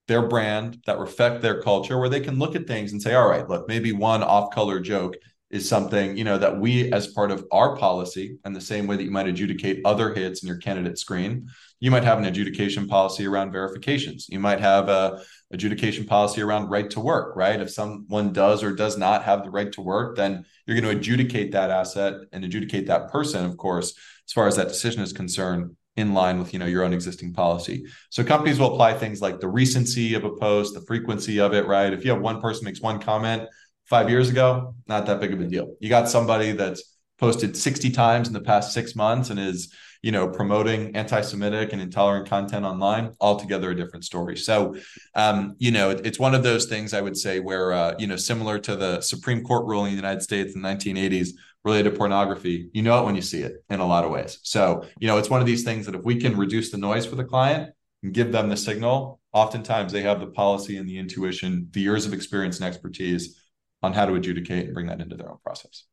their 0.08 0.26
brand 0.26 0.78
that 0.86 0.98
reflect 0.98 1.40
their 1.40 1.62
culture 1.62 1.98
where 1.98 2.08
they 2.08 2.20
can 2.20 2.38
look 2.38 2.56
at 2.56 2.66
things 2.66 2.92
and 2.92 3.00
say 3.00 3.14
all 3.14 3.28
right 3.28 3.48
look 3.48 3.68
maybe 3.68 3.92
one 3.92 4.22
off 4.22 4.52
color 4.52 4.80
joke 4.80 5.14
is 5.50 5.68
something 5.68 6.16
you 6.16 6.24
know 6.24 6.38
that 6.38 6.58
we 6.58 6.92
as 6.92 7.06
part 7.08 7.30
of 7.30 7.46
our 7.52 7.76
policy 7.76 8.38
and 8.44 8.56
the 8.56 8.60
same 8.60 8.86
way 8.86 8.96
that 8.96 9.04
you 9.04 9.10
might 9.10 9.28
adjudicate 9.28 9.80
other 9.84 10.12
hits 10.14 10.42
in 10.42 10.48
your 10.48 10.56
candidate 10.56 10.98
screen 10.98 11.48
you 11.80 11.90
might 11.90 12.04
have 12.04 12.18
an 12.18 12.26
adjudication 12.26 12.86
policy 12.86 13.26
around 13.26 13.52
verifications. 13.52 14.26
You 14.28 14.38
might 14.38 14.60
have 14.60 14.88
a 14.88 15.22
adjudication 15.50 16.04
policy 16.04 16.42
around 16.42 16.68
right 16.68 16.88
to 16.90 17.00
work 17.00 17.34
right? 17.34 17.60
If 17.60 17.70
someone 17.70 18.32
does 18.32 18.62
or 18.62 18.72
does 18.72 18.96
not 18.96 19.24
have 19.24 19.42
the 19.42 19.50
right 19.50 19.72
to 19.72 19.80
work 19.80 20.16
then 20.16 20.44
you're 20.66 20.78
going 20.80 20.92
to 20.92 20.98
adjudicate 20.98 21.52
that 21.52 21.70
asset 21.70 22.14
and 22.32 22.44
adjudicate 22.44 22.86
that 22.86 23.10
person 23.10 23.44
of 23.44 23.56
course 23.56 23.94
as 24.28 24.32
far 24.32 24.46
as 24.46 24.56
that 24.56 24.68
decision 24.68 25.02
is 25.02 25.12
concerned 25.12 25.74
in 25.96 26.14
line 26.14 26.38
with 26.38 26.52
you 26.52 26.58
know 26.58 26.66
your 26.66 26.84
own 26.84 26.92
existing 26.92 27.32
policy. 27.32 27.84
So 28.10 28.22
companies 28.22 28.60
will 28.60 28.72
apply 28.72 28.94
things 28.94 29.20
like 29.20 29.40
the 29.40 29.48
recency 29.48 30.14
of 30.14 30.24
a 30.24 30.36
post 30.36 30.74
the 30.74 30.82
frequency 30.82 31.40
of 31.40 31.54
it 31.54 31.66
right? 31.66 31.92
If 31.92 32.04
you 32.04 32.12
have 32.12 32.20
one 32.20 32.40
person 32.40 32.64
makes 32.66 32.80
one 32.80 33.00
comment 33.00 33.48
five 33.86 34.08
years 34.08 34.28
ago 34.28 34.74
not 34.86 35.06
that 35.06 35.20
big 35.20 35.32
of 35.32 35.40
a 35.40 35.46
deal. 35.46 35.74
You 35.80 35.88
got 35.88 36.08
somebody 36.08 36.52
that's 36.52 36.96
posted 37.18 37.56
60 37.56 37.90
times 37.90 38.28
in 38.28 38.34
the 38.34 38.40
past 38.40 38.72
six 38.72 38.96
months 38.96 39.30
and 39.30 39.38
is 39.38 39.72
you 40.02 40.12
know 40.12 40.28
promoting 40.28 40.94
anti-semitic 40.96 41.72
and 41.72 41.82
intolerant 41.82 42.28
content 42.28 42.64
online 42.64 43.12
altogether 43.20 43.70
a 43.70 43.76
different 43.76 44.04
story 44.04 44.36
so 44.36 44.74
um, 45.14 45.54
you 45.58 45.70
know 45.70 45.90
it, 45.90 46.06
it's 46.06 46.18
one 46.18 46.34
of 46.34 46.42
those 46.42 46.66
things 46.66 46.94
i 46.94 47.00
would 47.00 47.16
say 47.16 47.40
where 47.40 47.72
uh, 47.72 47.94
you 47.98 48.06
know 48.06 48.16
similar 48.16 48.58
to 48.58 48.76
the 48.76 49.00
supreme 49.00 49.42
court 49.42 49.66
ruling 49.66 49.92
in 49.92 49.96
the 49.96 50.02
united 50.02 50.22
states 50.22 50.54
in 50.54 50.62
the 50.62 50.68
1980s 50.68 51.30
related 51.64 51.90
to 51.90 51.96
pornography, 51.96 52.70
you 52.72 52.82
know 52.82 53.00
it 53.00 53.04
when 53.04 53.16
you 53.16 53.22
see 53.22 53.42
it 53.42 53.64
in 53.68 53.80
a 53.80 53.86
lot 53.86 54.04
of 54.04 54.10
ways. 54.10 54.38
So, 54.42 54.84
you 54.98 55.06
know, 55.06 55.18
it's 55.18 55.30
one 55.30 55.40
of 55.40 55.46
these 55.46 55.64
things 55.64 55.86
that 55.86 55.94
if 55.94 56.02
we 56.04 56.16
can 56.16 56.36
reduce 56.36 56.70
the 56.70 56.78
noise 56.78 57.06
for 57.06 57.16
the 57.16 57.24
client 57.24 57.72
and 58.02 58.14
give 58.14 58.32
them 58.32 58.48
the 58.48 58.56
signal, 58.56 59.20
oftentimes 59.32 59.92
they 59.92 60.02
have 60.02 60.20
the 60.20 60.26
policy 60.26 60.76
and 60.78 60.88
the 60.88 60.98
intuition, 60.98 61.68
the 61.72 61.80
years 61.80 62.06
of 62.06 62.14
experience 62.14 62.58
and 62.58 62.66
expertise 62.66 63.38
on 63.82 63.92
how 63.92 64.06
to 64.06 64.14
adjudicate 64.14 64.66
and 64.66 64.74
bring 64.74 64.86
that 64.86 65.00
into 65.00 65.16
their 65.16 65.30
own 65.30 65.38
process. 65.44 65.84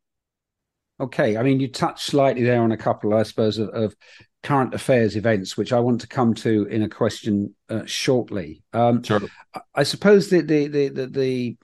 Okay. 0.99 1.37
I 1.37 1.43
mean, 1.43 1.59
you 1.59 1.67
touched 1.67 2.05
slightly 2.05 2.43
there 2.43 2.61
on 2.61 2.71
a 2.71 2.77
couple, 2.77 3.13
I 3.13 3.23
suppose, 3.23 3.57
of, 3.57 3.69
of 3.69 3.95
current 4.43 4.73
affairs 4.73 5.15
events, 5.15 5.57
which 5.57 5.73
I 5.73 5.79
want 5.79 6.01
to 6.01 6.07
come 6.07 6.33
to 6.35 6.65
in 6.65 6.81
a 6.81 6.89
question 6.89 7.53
uh, 7.69 7.85
shortly. 7.85 8.63
Um, 8.73 9.03
sure. 9.03 9.21
I 9.75 9.83
suppose 9.83 10.29
the, 10.29 10.41
the, 10.41 10.67
the, 10.67 10.89
the, 10.89 11.07
the 11.07 11.57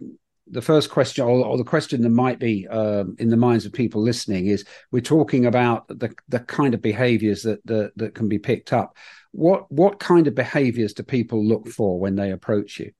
the 0.47 0.61
first 0.61 0.89
question, 0.89 1.23
or, 1.23 1.45
or, 1.45 1.57
the 1.57 1.63
question 1.63 2.01
that 2.01 2.09
might 2.09 2.37
be 2.37 2.67
um, 2.67 3.15
in 3.17 3.29
the 3.29 3.37
minds 3.37 3.65
of 3.65 3.71
people 3.71 4.01
listening, 4.01 4.47
is 4.47 4.65
we're 4.91 4.99
talking 4.99 5.45
about 5.45 5.87
the 5.87 6.13
the 6.27 6.39
kind 6.41 6.73
of 6.73 6.81
behaviours 6.81 7.43
that, 7.43 7.65
that 7.65 7.93
that 7.95 8.13
can 8.13 8.27
be 8.27 8.39
picked 8.39 8.73
up. 8.73 8.95
What 9.31 9.71
what 9.71 9.99
kind 9.99 10.27
of 10.27 10.35
behaviours 10.35 10.93
do 10.93 11.03
people 11.03 11.43
look 11.43 11.67
for 11.67 11.99
when 11.99 12.15
they 12.15 12.31
approach 12.31 12.79
you? 12.79 12.91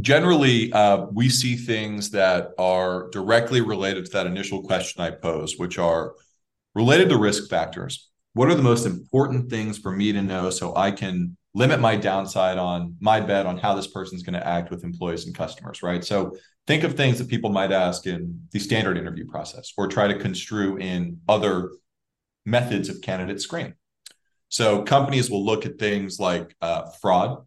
Generally, 0.00 0.72
uh, 0.72 1.06
we 1.12 1.28
see 1.28 1.56
things 1.56 2.10
that 2.10 2.50
are 2.58 3.08
directly 3.10 3.60
related 3.60 4.06
to 4.06 4.12
that 4.12 4.26
initial 4.26 4.62
question 4.62 5.02
I 5.02 5.10
posed, 5.10 5.58
which 5.58 5.78
are 5.78 6.14
related 6.74 7.08
to 7.10 7.18
risk 7.18 7.48
factors. 7.48 8.10
What 8.32 8.48
are 8.48 8.56
the 8.56 8.62
most 8.62 8.86
important 8.86 9.48
things 9.50 9.78
for 9.78 9.92
me 9.92 10.12
to 10.12 10.20
know 10.20 10.50
so 10.50 10.74
I 10.74 10.90
can 10.90 11.36
limit 11.54 11.78
my 11.78 11.94
downside 11.94 12.58
on 12.58 12.96
my 13.00 13.20
bet 13.20 13.46
on 13.46 13.56
how 13.58 13.74
this 13.74 13.86
person's 13.86 14.24
going 14.24 14.34
to 14.34 14.46
act 14.46 14.70
with 14.70 14.82
employees 14.82 15.26
and 15.26 15.34
customers, 15.34 15.82
right? 15.82 16.04
So 16.04 16.36
think 16.66 16.82
of 16.82 16.94
things 16.94 17.18
that 17.18 17.28
people 17.28 17.50
might 17.50 17.70
ask 17.70 18.06
in 18.06 18.48
the 18.50 18.58
standard 18.58 18.98
interview 18.98 19.26
process 19.26 19.72
or 19.76 19.86
try 19.86 20.08
to 20.08 20.18
construe 20.18 20.76
in 20.78 21.20
other 21.28 21.70
methods 22.44 22.88
of 22.88 23.00
candidate 23.00 23.40
screening. 23.40 23.74
So 24.48 24.82
companies 24.82 25.30
will 25.30 25.44
look 25.44 25.64
at 25.64 25.78
things 25.78 26.18
like 26.18 26.54
uh, 26.60 26.90
fraud. 27.00 27.44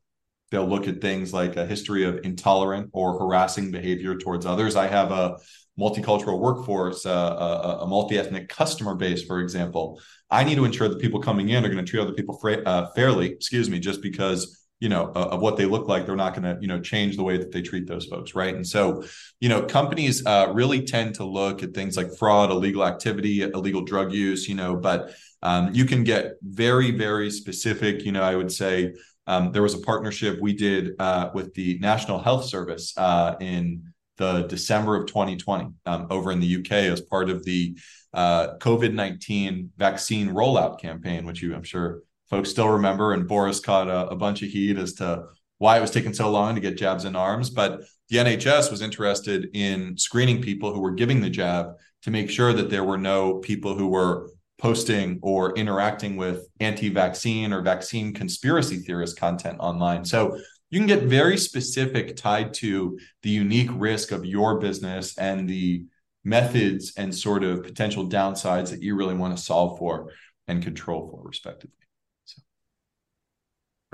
They'll 0.50 0.68
look 0.68 0.88
at 0.88 1.02
things 1.02 1.34
like 1.34 1.58
a 1.58 1.66
history 1.66 2.04
of 2.04 2.20
intolerant 2.24 2.90
or 2.94 3.20
harassing 3.20 3.72
behavior 3.72 4.18
towards 4.18 4.46
others. 4.46 4.76
I 4.76 4.88
have 4.88 5.12
a 5.12 5.38
multicultural 5.80 6.40
workforce, 6.40 7.06
uh, 7.06 7.10
a, 7.10 7.84
a 7.84 7.88
multi-ethnic 7.88 8.50
customer 8.50 8.96
base, 8.96 9.24
for 9.24 9.40
example, 9.40 10.00
I 10.30 10.44
need 10.44 10.56
to 10.56 10.66
ensure 10.66 10.90
that 10.90 11.00
people 11.00 11.22
coming 11.22 11.50
in 11.50 11.66
are 11.66 11.70
going 11.70 11.84
to 11.84 11.90
treat 11.90 12.02
other 12.02 12.14
people 12.14 12.38
fra- 12.38 12.64
uh, 12.64 12.92
fairly. 12.94 13.28
Excuse 13.28 13.70
me, 13.70 13.80
just 13.80 14.02
because 14.02 14.66
you 14.80 14.90
know 14.90 15.12
uh, 15.16 15.30
of 15.32 15.42
what 15.42 15.58
they 15.58 15.66
look 15.66 15.88
like, 15.88 16.06
they're 16.06 16.16
not 16.16 16.34
going 16.34 16.44
to 16.44 16.60
you 16.62 16.68
know 16.68 16.82
change 16.82 17.16
the 17.16 17.24
way 17.24 17.38
that 17.38 17.52
they 17.52 17.62
treat 17.62 17.88
those 17.88 18.06
folks, 18.06 18.36
right? 18.36 18.54
And 18.54 18.68
so, 18.68 19.04
you 19.40 19.50
know, 19.50 19.64
companies 19.64 20.26
uh, 20.26 20.52
really 20.54 20.86
tend 20.86 21.16
to 21.16 21.24
look 21.24 21.64
at 21.64 21.74
things 21.74 21.96
like 21.96 22.16
fraud, 22.18 22.52
illegal 22.52 22.86
activity, 22.86 23.42
illegal 23.42 23.84
drug 23.84 24.14
use, 24.14 24.50
you 24.50 24.56
know, 24.56 24.76
but 24.76 25.12
um, 25.42 25.74
you 25.74 25.86
can 25.86 26.04
get 26.04 26.34
very, 26.42 26.92
very 26.92 27.32
specific. 27.32 28.04
You 28.04 28.12
know, 28.12 28.24
I 28.24 28.36
would 28.36 28.52
say 28.52 28.94
um, 29.28 29.52
there 29.52 29.62
was 29.62 29.74
a 29.74 29.80
partnership 29.80 30.40
we 30.42 30.54
did 30.54 30.94
uh, 31.00 31.30
with 31.34 31.54
the 31.54 31.78
National 31.80 32.20
Health 32.20 32.46
Service 32.46 32.94
uh, 32.98 33.36
in 33.40 33.94
the 34.18 34.44
December 34.44 34.96
of 34.96 35.06
2020 35.06 35.70
um, 35.86 36.08
over 36.10 36.32
in 36.32 36.40
the 36.40 36.58
UK 36.58 36.72
as 36.72 37.02
part 37.02 37.30
of 37.30 37.44
the 37.44 37.78
uh, 38.14 38.56
COVID 38.58 38.94
19 38.94 39.72
vaccine 39.78 40.30
rollout 40.30 40.80
campaign, 40.80 41.26
which 41.26 41.42
you, 41.42 41.54
I'm 41.54 41.64
sure 41.64 42.02
folks 42.30 42.50
still 42.50 42.70
remember. 42.70 43.14
And 43.14 43.28
Boris 43.28 43.60
caught 43.60 43.90
a, 43.90 44.08
a 44.08 44.16
bunch 44.16 44.42
of 44.42 44.50
heat 44.50 44.78
as 44.78 44.94
to 44.94 45.26
why 45.60 45.78
it 45.78 45.82
was 45.82 45.92
taking 45.92 46.14
so 46.14 46.32
long 46.32 46.56
to 46.56 46.62
get 46.62 46.78
jabs 46.78 47.06
in 47.06 47.16
arms. 47.16 47.50
But 47.50 47.82
the 48.10 48.18
NHS 48.18 48.72
was 48.72 48.82
interested 48.82 49.50
in 49.54 49.98
screening 49.98 50.42
people 50.42 50.74
who 50.74 50.80
were 50.80 50.92
giving 50.92 51.20
the 51.22 51.30
jab 51.30 51.74
to 52.04 52.12
make 52.12 52.30
sure 52.30 52.54
that 52.54 52.70
there 52.70 52.84
were 52.84 52.98
no 52.98 53.36
people 53.36 53.76
who 53.76 53.88
were 53.88 54.32
posting 54.58 55.20
or 55.22 55.56
interacting 55.56 56.18
with 56.18 56.48
anti-vaccine 56.60 57.54
or 57.54 57.62
vaccine 57.62 58.14
conspiracy 58.14 58.78
theorist 58.78 59.18
content 59.20 59.58
online. 59.60 60.04
So 60.04 60.38
you 60.70 60.80
can 60.80 60.88
get 60.88 61.04
very 61.04 61.38
specific 61.38 62.16
tied 62.18 62.54
to 62.56 62.98
the 63.22 63.30
unique 63.30 63.70
risk 63.74 64.12
of 64.12 64.26
your 64.26 64.60
business 64.60 65.18
and 65.18 65.48
the 65.48 65.86
methods 66.24 66.94
and 66.98 67.14
sort 67.16 67.44
of 67.44 67.64
potential 67.64 68.10
downsides 68.10 68.70
that 68.72 68.82
you 68.82 68.96
really 68.96 69.16
want 69.16 69.36
to 69.36 69.42
solve 69.42 69.78
for 69.78 70.12
and 70.48 70.62
control 70.62 71.10
for 71.10 71.26
respectively 71.26 71.86
so. 72.26 72.42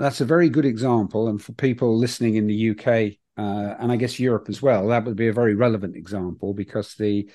that's 0.00 0.20
a 0.20 0.24
very 0.24 0.48
good 0.48 0.64
example 0.64 1.28
and 1.28 1.40
for 1.40 1.52
people 1.52 1.96
listening 1.96 2.34
in 2.34 2.48
the 2.48 2.70
uk 2.70 2.86
uh, 2.88 3.76
and 3.78 3.92
i 3.92 3.96
guess 3.96 4.18
europe 4.18 4.46
as 4.48 4.60
well 4.60 4.88
that 4.88 5.04
would 5.04 5.14
be 5.14 5.28
a 5.28 5.32
very 5.32 5.54
relevant 5.54 5.94
example 5.94 6.52
because 6.52 6.94
the 6.94 7.28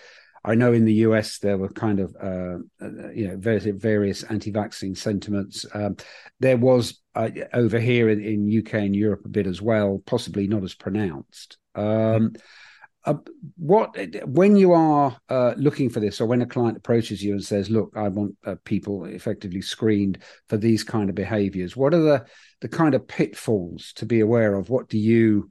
I 0.43 0.55
know 0.55 0.73
in 0.73 0.85
the 0.85 0.93
US 1.05 1.39
there 1.39 1.57
were 1.57 1.69
kind 1.69 1.99
of 1.99 2.15
uh, 2.21 2.57
uh, 2.81 3.11
you 3.11 3.27
know 3.27 3.37
various, 3.37 3.65
various 3.65 4.23
anti-vaccine 4.23 4.95
sentiments. 4.95 5.65
Um, 5.73 5.97
there 6.39 6.57
was 6.57 6.99
uh, 7.15 7.29
over 7.53 7.79
here 7.79 8.09
in, 8.09 8.21
in, 8.21 8.59
UK 8.59 8.75
and 8.75 8.95
Europe 8.95 9.25
a 9.25 9.29
bit 9.29 9.47
as 9.47 9.61
well, 9.61 10.01
possibly 10.05 10.47
not 10.47 10.63
as 10.63 10.73
pronounced. 10.73 11.57
Um, 11.75 12.33
uh, 13.05 13.15
what 13.57 13.95
when 14.25 14.55
you 14.55 14.73
are 14.73 15.17
uh, 15.29 15.53
looking 15.57 15.89
for 15.89 15.99
this, 15.99 16.19
or 16.19 16.27
when 16.27 16.41
a 16.41 16.45
client 16.45 16.77
approaches 16.77 17.23
you 17.23 17.33
and 17.33 17.43
says, 17.43 17.69
"Look, 17.69 17.91
I 17.95 18.07
want 18.09 18.35
uh, 18.45 18.55
people 18.65 19.05
effectively 19.05 19.61
screened 19.61 20.19
for 20.47 20.57
these 20.57 20.83
kind 20.83 21.09
of 21.09 21.15
behaviours," 21.15 21.75
what 21.75 21.93
are 21.93 22.01
the 22.01 22.25
the 22.61 22.67
kind 22.67 22.95
of 22.95 23.07
pitfalls 23.07 23.93
to 23.95 24.05
be 24.05 24.19
aware 24.19 24.55
of? 24.55 24.69
What 24.69 24.89
do 24.89 24.97
you 24.97 25.49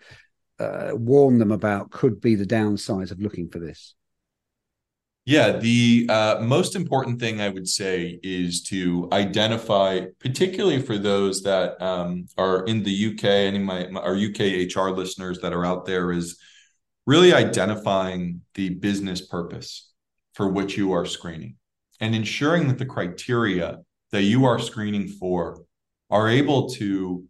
warn 0.60 1.38
them 1.38 1.52
about? 1.52 1.90
Could 1.90 2.20
be 2.20 2.34
the 2.34 2.46
downsides 2.46 3.10
of 3.10 3.20
looking 3.20 3.48
for 3.48 3.58
this. 3.58 3.94
Yeah, 5.28 5.58
the 5.58 6.06
uh, 6.08 6.38
most 6.40 6.74
important 6.74 7.20
thing 7.20 7.38
I 7.38 7.50
would 7.50 7.68
say 7.68 8.18
is 8.22 8.62
to 8.62 9.10
identify, 9.12 10.06
particularly 10.20 10.80
for 10.80 10.96
those 10.96 11.42
that 11.42 11.78
um, 11.82 12.28
are 12.38 12.64
in 12.64 12.82
the 12.82 12.90
UK, 12.90 13.24
any 13.24 13.58
of 13.58 13.64
my, 13.64 13.88
my 13.88 14.00
our 14.00 14.16
UK 14.16 14.74
HR 14.74 14.88
listeners 14.88 15.40
that 15.40 15.52
are 15.52 15.66
out 15.66 15.84
there, 15.84 16.12
is 16.12 16.38
really 17.04 17.34
identifying 17.34 18.40
the 18.54 18.70
business 18.70 19.20
purpose 19.20 19.92
for 20.32 20.48
which 20.48 20.78
you 20.78 20.92
are 20.92 21.04
screening 21.04 21.56
and 22.00 22.14
ensuring 22.14 22.66
that 22.68 22.78
the 22.78 22.86
criteria 22.86 23.80
that 24.12 24.22
you 24.22 24.46
are 24.46 24.58
screening 24.58 25.08
for 25.08 25.62
are 26.08 26.30
able 26.30 26.70
to 26.70 27.27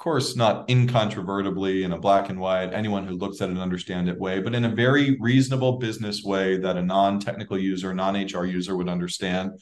course 0.00 0.34
not 0.34 0.68
incontrovertibly 0.68 1.84
in 1.84 1.92
a 1.92 1.98
black 1.98 2.30
and 2.30 2.40
white 2.40 2.72
anyone 2.72 3.06
who 3.06 3.14
looks 3.14 3.40
at 3.40 3.50
it 3.50 3.58
understand 3.58 4.08
it 4.08 4.18
way 4.18 4.40
but 4.40 4.54
in 4.54 4.64
a 4.64 4.74
very 4.74 5.18
reasonable 5.20 5.78
business 5.78 6.22
way 6.24 6.56
that 6.56 6.76
a 6.76 6.82
non-technical 6.82 7.58
user 7.58 7.94
non-hr 7.94 8.44
user 8.46 8.76
would 8.76 8.88
understand 8.88 9.52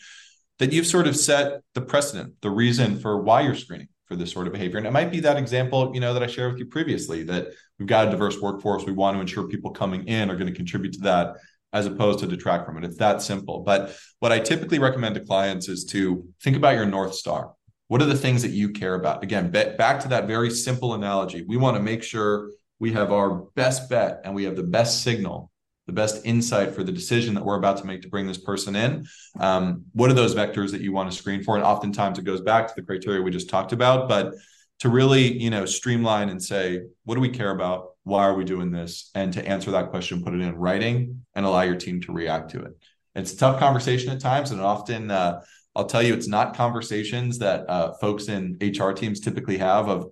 that 0.59 0.73
you've 0.73 0.87
sort 0.87 1.07
of 1.07 1.17
set 1.17 1.61
the 1.75 1.81
precedent 1.81 2.35
the 2.41 2.51
reason 2.51 2.99
for 2.99 3.21
why 3.21 3.41
you're 3.41 3.55
screening 3.55 3.89
for 4.09 4.17
this 4.17 4.33
sort 4.33 4.47
of 4.47 4.53
behavior. 4.55 4.79
And 4.79 4.87
it 4.87 4.93
might 4.93 5.11
be 5.11 5.21
that 5.21 5.37
example, 5.37 5.93
you 5.95 6.01
know, 6.01 6.15
that 6.15 6.23
I 6.23 6.27
shared 6.27 6.53
with 6.53 6.59
you 6.59 6.67
previously 6.67 7.23
that 7.25 7.49
we've 7.79 7.87
got 7.87 8.09
a 8.09 8.11
diverse 8.11 8.41
workforce. 8.41 8.85
We 8.85 8.93
want 8.93 9.17
to 9.17 9.21
ensure 9.21 9.47
people 9.47 9.71
coming 9.71 10.09
in 10.09 10.31
are 10.31 10.37
going 10.37 10.49
to 10.49 10.57
contribute 10.57 10.95
to 10.95 11.01
that 11.01 11.37
as 11.75 11.85
opposed 11.85 12.21
to 12.21 12.27
detract 12.27 12.65
from 12.65 12.79
it. 12.79 12.85
It's 12.85 12.97
that 12.97 13.21
simple. 13.21 13.61
But 13.61 13.95
what 14.21 14.33
I 14.33 14.39
typically 14.39 14.79
recommend 14.79 15.15
to 15.17 15.21
clients 15.21 15.69
is 15.69 15.85
to 15.91 16.27
think 16.43 16.57
about 16.57 16.75
your 16.75 16.87
North 16.87 17.15
Star. 17.15 17.53
What 17.89 18.01
are 18.03 18.07
the 18.07 18.17
things 18.17 18.43
that 18.43 18.51
you 18.51 18.71
care 18.71 18.95
about? 18.95 19.23
Again, 19.23 19.51
back 19.51 20.01
to 20.01 20.09
that 20.09 20.27
very 20.27 20.51
simple 20.51 20.95
analogy. 20.95 21.45
We 21.47 21.57
want 21.57 21.77
to 21.77 21.83
make 21.83 22.03
sure 22.03 22.51
we 22.79 22.93
have 22.93 23.11
our 23.13 23.31
best 23.57 23.91
bet 23.91 24.21
and 24.25 24.35
we 24.35 24.45
have 24.45 24.57
the 24.57 24.63
best 24.63 25.03
signal 25.03 25.51
the 25.89 25.93
best 25.93 26.21
insight 26.27 26.75
for 26.75 26.85
the 26.85 26.93
decision 26.93 27.35
that 27.35 27.43
we're 27.43 27.57
about 27.57 27.79
to 27.79 27.87
make 27.87 28.03
to 28.03 28.09
bring 28.09 28.27
this 28.27 28.37
person 28.37 28.77
in. 28.77 29.07
Um, 29.41 29.87
what 29.95 30.11
are 30.11 30.15
those 30.15 30.35
vectors 30.35 30.71
that 30.73 30.83
you 30.83 30.93
want 30.93 31.11
to 31.11 31.17
screen 31.17 31.43
for? 31.43 31.57
And 31.57 31.65
oftentimes 31.65 32.19
it 32.19 32.25
goes 32.25 32.43
back 32.43 32.69
to 32.69 32.75
the 32.77 32.83
criteria 32.83 33.23
we 33.23 33.31
just 33.31 33.49
talked 33.49 33.73
about, 33.73 34.07
but 34.07 34.35
to 34.81 34.91
really, 34.91 35.41
you 35.41 35.49
know, 35.49 35.65
streamline 35.65 36.29
and 36.29 36.43
say, 36.43 36.83
what 37.05 37.15
do 37.15 37.23
we 37.23 37.31
care 37.31 37.51
about? 37.51 37.93
Why 38.05 38.25
are 38.25 38.35
we 38.35 38.45
doing 38.45 38.71
this? 38.71 39.11
And 39.15 39.33
to 39.33 39.45
answer 39.45 39.71
that 39.71 39.89
question, 39.89 40.23
put 40.23 40.35
it 40.35 40.43
in 40.43 40.55
writing 40.57 41.25
and 41.35 41.47
allow 41.47 41.63
your 41.63 41.77
team 41.77 42.03
to 42.03 42.13
react 42.13 42.51
to 42.51 42.63
it. 42.63 42.73
It's 43.15 43.33
a 43.33 43.39
tough 43.39 43.59
conversation 43.59 44.13
at 44.13 44.21
times, 44.21 44.51
and 44.51 44.61
often 44.61 45.11
uh, 45.11 45.41
I'll 45.79 45.87
tell 45.87 46.03
you, 46.03 46.13
it's 46.13 46.27
not 46.27 46.57
conversations 46.57 47.39
that 47.39 47.71
uh, 47.71 47.93
folks 47.95 48.29
in 48.29 48.59
HR 48.61 48.91
teams 48.91 49.21
typically 49.21 49.59
have. 49.59 49.89
Of, 49.89 50.09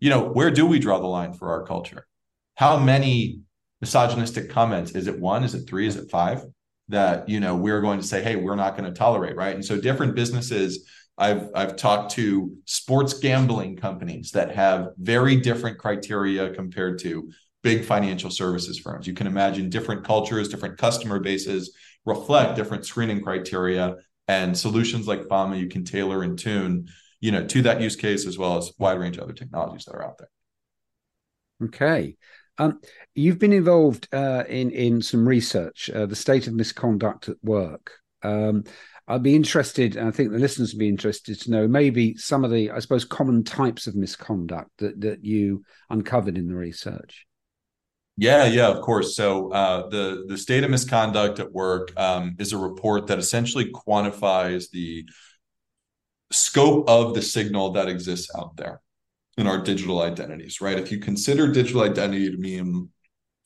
you 0.00 0.08
know, 0.08 0.24
where 0.24 0.50
do 0.50 0.66
we 0.66 0.78
draw 0.78 0.98
the 0.98 1.06
line 1.06 1.34
for 1.34 1.50
our 1.50 1.64
culture? 1.64 2.06
How 2.54 2.78
many 2.78 3.42
misogynistic 3.82 4.48
comments 4.48 4.92
is 4.92 5.08
it 5.08 5.20
one 5.20 5.44
is 5.44 5.54
it 5.54 5.68
three 5.68 5.86
is 5.86 5.96
it 5.96 6.08
five 6.08 6.42
that 6.88 7.28
you 7.28 7.40
know 7.40 7.56
we're 7.56 7.80
going 7.80 7.98
to 7.98 8.06
say 8.06 8.22
hey 8.22 8.36
we're 8.36 8.54
not 8.54 8.76
going 8.76 8.88
to 8.88 8.96
tolerate 8.96 9.34
right 9.34 9.56
and 9.56 9.64
so 9.64 9.78
different 9.78 10.14
businesses 10.14 10.88
i've 11.18 11.48
i've 11.56 11.74
talked 11.74 12.12
to 12.12 12.56
sports 12.64 13.14
gambling 13.14 13.76
companies 13.76 14.30
that 14.30 14.54
have 14.54 14.90
very 14.98 15.34
different 15.34 15.78
criteria 15.78 16.50
compared 16.54 17.00
to 17.00 17.28
big 17.64 17.84
financial 17.84 18.30
services 18.30 18.78
firms 18.78 19.04
you 19.04 19.14
can 19.14 19.26
imagine 19.26 19.68
different 19.68 20.04
cultures 20.04 20.48
different 20.48 20.78
customer 20.78 21.18
bases 21.18 21.76
reflect 22.04 22.54
different 22.54 22.86
screening 22.86 23.20
criteria 23.20 23.96
and 24.32 24.56
solutions 24.56 25.06
like 25.06 25.28
fama 25.28 25.56
you 25.56 25.68
can 25.68 25.84
tailor 25.84 26.22
and 26.22 26.38
tune 26.38 26.88
you 27.20 27.30
know 27.30 27.46
to 27.46 27.62
that 27.62 27.80
use 27.80 27.96
case 27.96 28.26
as 28.26 28.38
well 28.38 28.56
as 28.56 28.72
wide 28.78 28.98
range 28.98 29.16
of 29.16 29.24
other 29.24 29.32
technologies 29.32 29.84
that 29.84 29.94
are 29.94 30.04
out 30.04 30.18
there 30.18 30.30
okay 31.64 32.16
um, 32.58 32.80
you've 33.14 33.38
been 33.38 33.52
involved 33.52 34.08
uh, 34.12 34.44
in 34.48 34.70
in 34.70 35.02
some 35.02 35.26
research, 35.26 35.90
uh, 35.90 36.06
the 36.06 36.16
state 36.16 36.46
of 36.46 36.54
misconduct 36.54 37.28
at 37.28 37.36
work. 37.42 37.92
Um, 38.22 38.64
I'd 39.08 39.22
be 39.22 39.34
interested, 39.34 39.96
and 39.96 40.06
I 40.06 40.10
think 40.10 40.30
the 40.30 40.38
listeners 40.38 40.72
would 40.72 40.78
be 40.78 40.88
interested 40.88 41.40
to 41.40 41.50
know 41.50 41.66
maybe 41.66 42.16
some 42.16 42.44
of 42.44 42.50
the, 42.50 42.70
I 42.70 42.78
suppose, 42.78 43.04
common 43.04 43.42
types 43.42 43.86
of 43.86 43.96
misconduct 43.96 44.70
that 44.78 45.00
that 45.00 45.24
you 45.24 45.64
uncovered 45.90 46.38
in 46.38 46.46
the 46.46 46.54
research. 46.54 47.26
Yeah, 48.18 48.44
yeah, 48.44 48.68
of 48.68 48.82
course. 48.82 49.16
So 49.16 49.50
uh, 49.52 49.88
the 49.88 50.24
the 50.28 50.36
state 50.36 50.64
of 50.64 50.70
misconduct 50.70 51.38
at 51.40 51.50
work 51.50 51.92
um, 51.98 52.36
is 52.38 52.52
a 52.52 52.58
report 52.58 53.06
that 53.06 53.18
essentially 53.18 53.72
quantifies 53.72 54.70
the 54.70 55.06
scope 56.30 56.88
of 56.88 57.14
the 57.14 57.22
signal 57.22 57.72
that 57.72 57.88
exists 57.88 58.30
out 58.36 58.56
there 58.56 58.80
in 59.38 59.46
our 59.46 59.58
digital 59.58 60.02
identities, 60.02 60.60
right? 60.60 60.78
If 60.78 60.92
you 60.92 60.98
consider 60.98 61.50
digital 61.50 61.82
identity 61.82 62.30
to 62.30 62.36
mean 62.36 62.90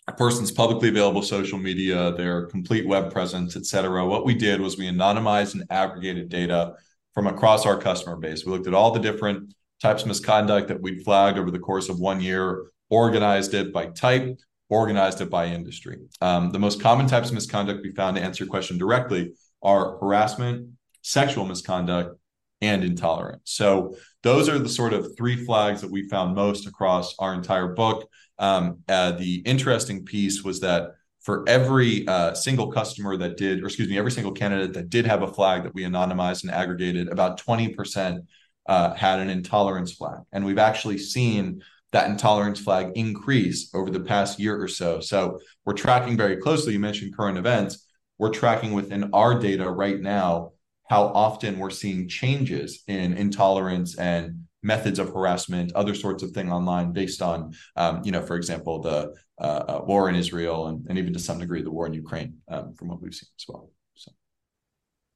a 0.08 0.12
person's 0.12 0.50
publicly 0.50 0.88
available 0.88 1.22
social 1.22 1.58
media, 1.58 2.12
their 2.12 2.46
complete 2.46 2.86
web 2.86 3.12
presence, 3.12 3.56
et 3.56 3.66
cetera, 3.66 4.06
what 4.06 4.24
we 4.24 4.34
did 4.34 4.60
was 4.60 4.76
we 4.76 4.88
anonymized 4.88 5.54
and 5.54 5.64
aggregated 5.70 6.28
data 6.28 6.74
from 7.14 7.26
across 7.26 7.66
our 7.66 7.78
customer 7.78 8.16
base. 8.16 8.44
We 8.44 8.52
looked 8.52 8.66
at 8.66 8.74
all 8.74 8.90
the 8.92 9.00
different 9.00 9.54
types 9.80 10.02
of 10.02 10.08
misconduct 10.08 10.68
that 10.68 10.80
we'd 10.80 11.02
flagged 11.04 11.38
over 11.38 11.50
the 11.50 11.58
course 11.58 11.88
of 11.88 11.98
one 11.98 12.20
year, 12.20 12.66
organized 12.88 13.54
it 13.54 13.72
by 13.72 13.86
type, 13.86 14.38
organized 14.68 15.20
it 15.20 15.30
by 15.30 15.46
industry. 15.46 15.98
Um, 16.20 16.50
the 16.50 16.58
most 16.58 16.80
common 16.80 17.06
types 17.06 17.28
of 17.28 17.34
misconduct 17.34 17.82
we 17.82 17.92
found 17.92 18.16
to 18.16 18.22
answer 18.22 18.44
your 18.44 18.50
question 18.50 18.78
directly 18.78 19.32
are 19.62 19.98
harassment, 19.98 20.70
sexual 21.02 21.44
misconduct, 21.44 22.18
and 22.60 22.82
intolerance. 22.82 23.42
So 23.44 23.96
those 24.22 24.48
are 24.48 24.58
the 24.58 24.68
sort 24.68 24.92
of 24.92 25.16
three 25.16 25.44
flags 25.44 25.82
that 25.82 25.90
we 25.90 26.08
found 26.08 26.34
most 26.34 26.66
across 26.66 27.14
our 27.18 27.34
entire 27.34 27.68
book. 27.68 28.08
Um, 28.38 28.78
uh, 28.88 29.12
the 29.12 29.36
interesting 29.44 30.04
piece 30.04 30.42
was 30.42 30.60
that 30.60 30.92
for 31.20 31.44
every 31.48 32.06
uh, 32.06 32.34
single 32.34 32.70
customer 32.70 33.16
that 33.16 33.36
did, 33.36 33.62
or 33.62 33.66
excuse 33.66 33.88
me, 33.88 33.98
every 33.98 34.12
single 34.12 34.32
candidate 34.32 34.74
that 34.74 34.90
did 34.90 35.06
have 35.06 35.22
a 35.22 35.26
flag 35.26 35.64
that 35.64 35.74
we 35.74 35.82
anonymized 35.82 36.44
and 36.44 36.52
aggregated, 36.52 37.08
about 37.08 37.40
20% 37.40 38.20
uh, 38.68 38.94
had 38.94 39.18
an 39.18 39.28
intolerance 39.28 39.92
flag. 39.92 40.20
And 40.32 40.44
we've 40.44 40.58
actually 40.58 40.98
seen 40.98 41.62
that 41.92 42.10
intolerance 42.10 42.60
flag 42.60 42.92
increase 42.94 43.74
over 43.74 43.90
the 43.90 44.00
past 44.00 44.38
year 44.38 44.60
or 44.60 44.68
so. 44.68 45.00
So 45.00 45.38
we're 45.64 45.74
tracking 45.74 46.16
very 46.16 46.36
closely. 46.36 46.72
You 46.72 46.78
mentioned 46.78 47.16
current 47.16 47.38
events. 47.38 47.86
We're 48.18 48.32
tracking 48.32 48.72
within 48.72 49.10
our 49.12 49.38
data 49.38 49.70
right 49.70 50.00
now 50.00 50.52
how 50.88 51.06
often 51.06 51.58
we're 51.58 51.70
seeing 51.70 52.08
changes 52.08 52.82
in 52.86 53.12
intolerance 53.14 53.98
and 53.98 54.46
methods 54.62 54.98
of 54.98 55.08
harassment, 55.10 55.72
other 55.74 55.94
sorts 55.94 56.22
of 56.22 56.30
thing 56.30 56.50
online 56.50 56.92
based 56.92 57.22
on, 57.22 57.52
um, 57.76 58.02
you 58.04 58.12
know, 58.12 58.22
for 58.22 58.36
example, 58.36 58.80
the 58.80 59.14
uh, 59.40 59.42
uh, 59.68 59.80
war 59.84 60.08
in 60.08 60.14
Israel 60.14 60.68
and, 60.68 60.86
and 60.88 60.98
even 60.98 61.12
to 61.12 61.18
some 61.18 61.38
degree 61.38 61.62
the 61.62 61.70
war 61.70 61.86
in 61.86 61.92
Ukraine, 61.92 62.38
um, 62.48 62.74
from 62.74 62.88
what 62.88 63.00
we've 63.00 63.14
seen 63.14 63.28
as 63.38 63.44
well. 63.48 63.70
So. 63.94 64.12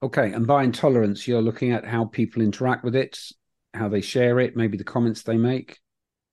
Okay, 0.02 0.32
and 0.32 0.46
by 0.46 0.64
intolerance, 0.64 1.26
you're 1.26 1.42
looking 1.42 1.72
at 1.72 1.84
how 1.84 2.04
people 2.04 2.42
interact 2.42 2.84
with 2.84 2.96
it, 2.96 3.18
how 3.74 3.88
they 3.88 4.00
share 4.00 4.40
it, 4.40 4.56
maybe 4.56 4.76
the 4.76 4.84
comments 4.84 5.22
they 5.22 5.36
make. 5.36 5.78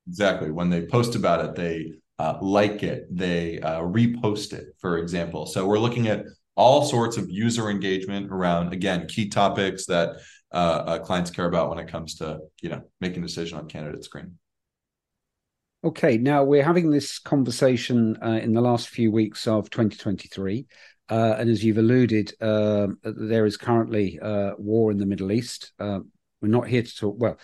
Exactly. 0.08 0.52
When 0.52 0.70
they 0.70 0.86
post 0.86 1.16
about 1.16 1.44
it, 1.44 1.56
they 1.56 1.94
uh, 2.20 2.38
like 2.42 2.84
it, 2.84 3.08
they 3.16 3.60
uh, 3.60 3.82
repost 3.82 4.54
it, 4.54 4.68
for 4.80 4.98
example. 4.98 5.46
So 5.46 5.66
we're 5.68 5.80
looking 5.80 6.08
at 6.08 6.26
all 6.56 6.84
sorts 6.84 7.18
of 7.18 7.30
user 7.30 7.70
engagement 7.70 8.32
around 8.32 8.74
again 8.74 9.08
key 9.08 9.30
topics 9.30 9.86
that 9.86 10.18
uh, 10.52 10.56
uh, 10.88 11.00
clients 11.00 11.30
care 11.30 11.46
about 11.46 11.70
when 11.70 11.78
it 11.78 11.88
comes 11.88 12.16
to 12.16 12.40
you 12.62 12.70
know 12.70 12.82
making 13.00 13.24
a 13.24 13.28
decision 13.28 13.58
on 13.58 13.68
candidate 13.68 14.04
screening. 14.04 14.38
Okay, 15.84 16.18
now 16.18 16.44
we're 16.44 16.64
having 16.64 16.90
this 16.90 17.20
conversation 17.20 18.18
uh, 18.24 18.40
in 18.42 18.54
the 18.54 18.62
last 18.62 18.90
few 18.90 19.12
weeks 19.12 19.48
of 19.48 19.70
2023. 19.70 20.66
Uh, 21.10 21.36
and 21.38 21.50
as 21.50 21.64
you've 21.64 21.78
alluded, 21.78 22.34
uh, 22.42 22.88
there 23.04 23.46
is 23.46 23.56
currently 23.56 24.20
war 24.58 24.92
in 24.92 24.98
the 24.98 25.06
Middle 25.06 25.32
East. 25.32 25.72
We're 25.80 26.04
not 26.42 26.68
here 26.68 26.82
to 26.82 26.96
talk, 26.96 27.16
well, 27.18 27.38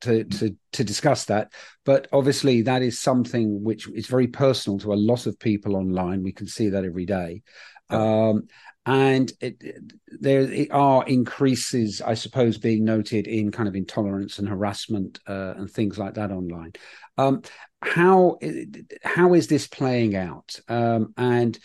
to, 0.00 0.24
to, 0.24 0.56
to 0.72 0.84
discuss 0.84 1.26
that. 1.26 1.52
But 1.84 2.08
obviously, 2.12 2.62
that 2.62 2.82
is 2.82 3.00
something 3.00 3.62
which 3.62 3.88
is 3.88 4.06
very 4.06 4.26
personal 4.26 4.78
to 4.80 4.92
a 4.92 4.94
lot 4.94 5.26
of 5.26 5.38
people 5.38 5.76
online. 5.76 6.22
We 6.22 6.32
can 6.32 6.46
see 6.46 6.70
that 6.70 6.84
every 6.84 7.06
day. 7.06 7.42
Um, 7.90 8.46
and 8.86 9.30
it, 9.40 9.62
there 10.06 10.66
are 10.70 11.04
increases, 11.06 12.00
I 12.00 12.14
suppose, 12.14 12.56
being 12.56 12.84
noted 12.84 13.26
in 13.26 13.50
kind 13.50 13.68
of 13.68 13.76
intolerance 13.76 14.38
and 14.38 14.48
harassment 14.48 15.18
uh, 15.28 15.54
and 15.56 15.70
things 15.70 15.98
like 15.98 16.14
that 16.14 16.30
online. 16.30 16.72
Um, 17.18 17.42
how 17.82 18.38
how 19.02 19.34
is 19.34 19.46
this 19.48 19.66
playing 19.66 20.16
out? 20.16 20.58
Um, 20.68 21.12
and 21.16 21.58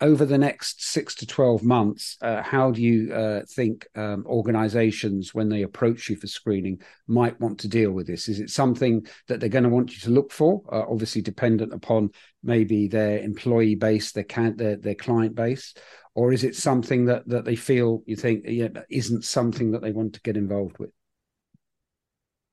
over 0.00 0.24
the 0.24 0.38
next 0.38 0.82
six 0.82 1.14
to 1.16 1.26
12 1.26 1.62
months, 1.62 2.16
uh, 2.22 2.42
how 2.42 2.70
do 2.70 2.80
you 2.80 3.12
uh, 3.12 3.42
think 3.48 3.86
um, 3.94 4.24
organizations, 4.26 5.34
when 5.34 5.48
they 5.48 5.62
approach 5.62 6.08
you 6.08 6.16
for 6.16 6.26
screening, 6.26 6.80
might 7.06 7.38
want 7.40 7.60
to 7.60 7.68
deal 7.68 7.92
with 7.92 8.06
this? 8.06 8.28
Is 8.28 8.40
it 8.40 8.50
something 8.50 9.06
that 9.28 9.40
they're 9.40 9.48
going 9.48 9.64
to 9.64 9.70
want 9.70 9.92
you 9.92 10.00
to 10.00 10.10
look 10.10 10.32
for, 10.32 10.62
uh, 10.72 10.84
obviously 10.90 11.20
dependent 11.20 11.74
upon 11.74 12.10
maybe 12.42 12.88
their 12.88 13.18
employee 13.18 13.74
base, 13.74 14.12
their, 14.12 14.24
can- 14.24 14.56
their, 14.56 14.76
their 14.76 14.94
client 14.94 15.34
base? 15.34 15.74
Or 16.14 16.32
is 16.32 16.44
it 16.44 16.56
something 16.56 17.04
that, 17.06 17.28
that 17.28 17.44
they 17.44 17.56
feel 17.56 18.02
you 18.06 18.16
think 18.16 18.44
yeah, 18.46 18.68
isn't 18.88 19.24
something 19.24 19.72
that 19.72 19.82
they 19.82 19.92
want 19.92 20.14
to 20.14 20.22
get 20.22 20.36
involved 20.36 20.78
with? 20.78 20.90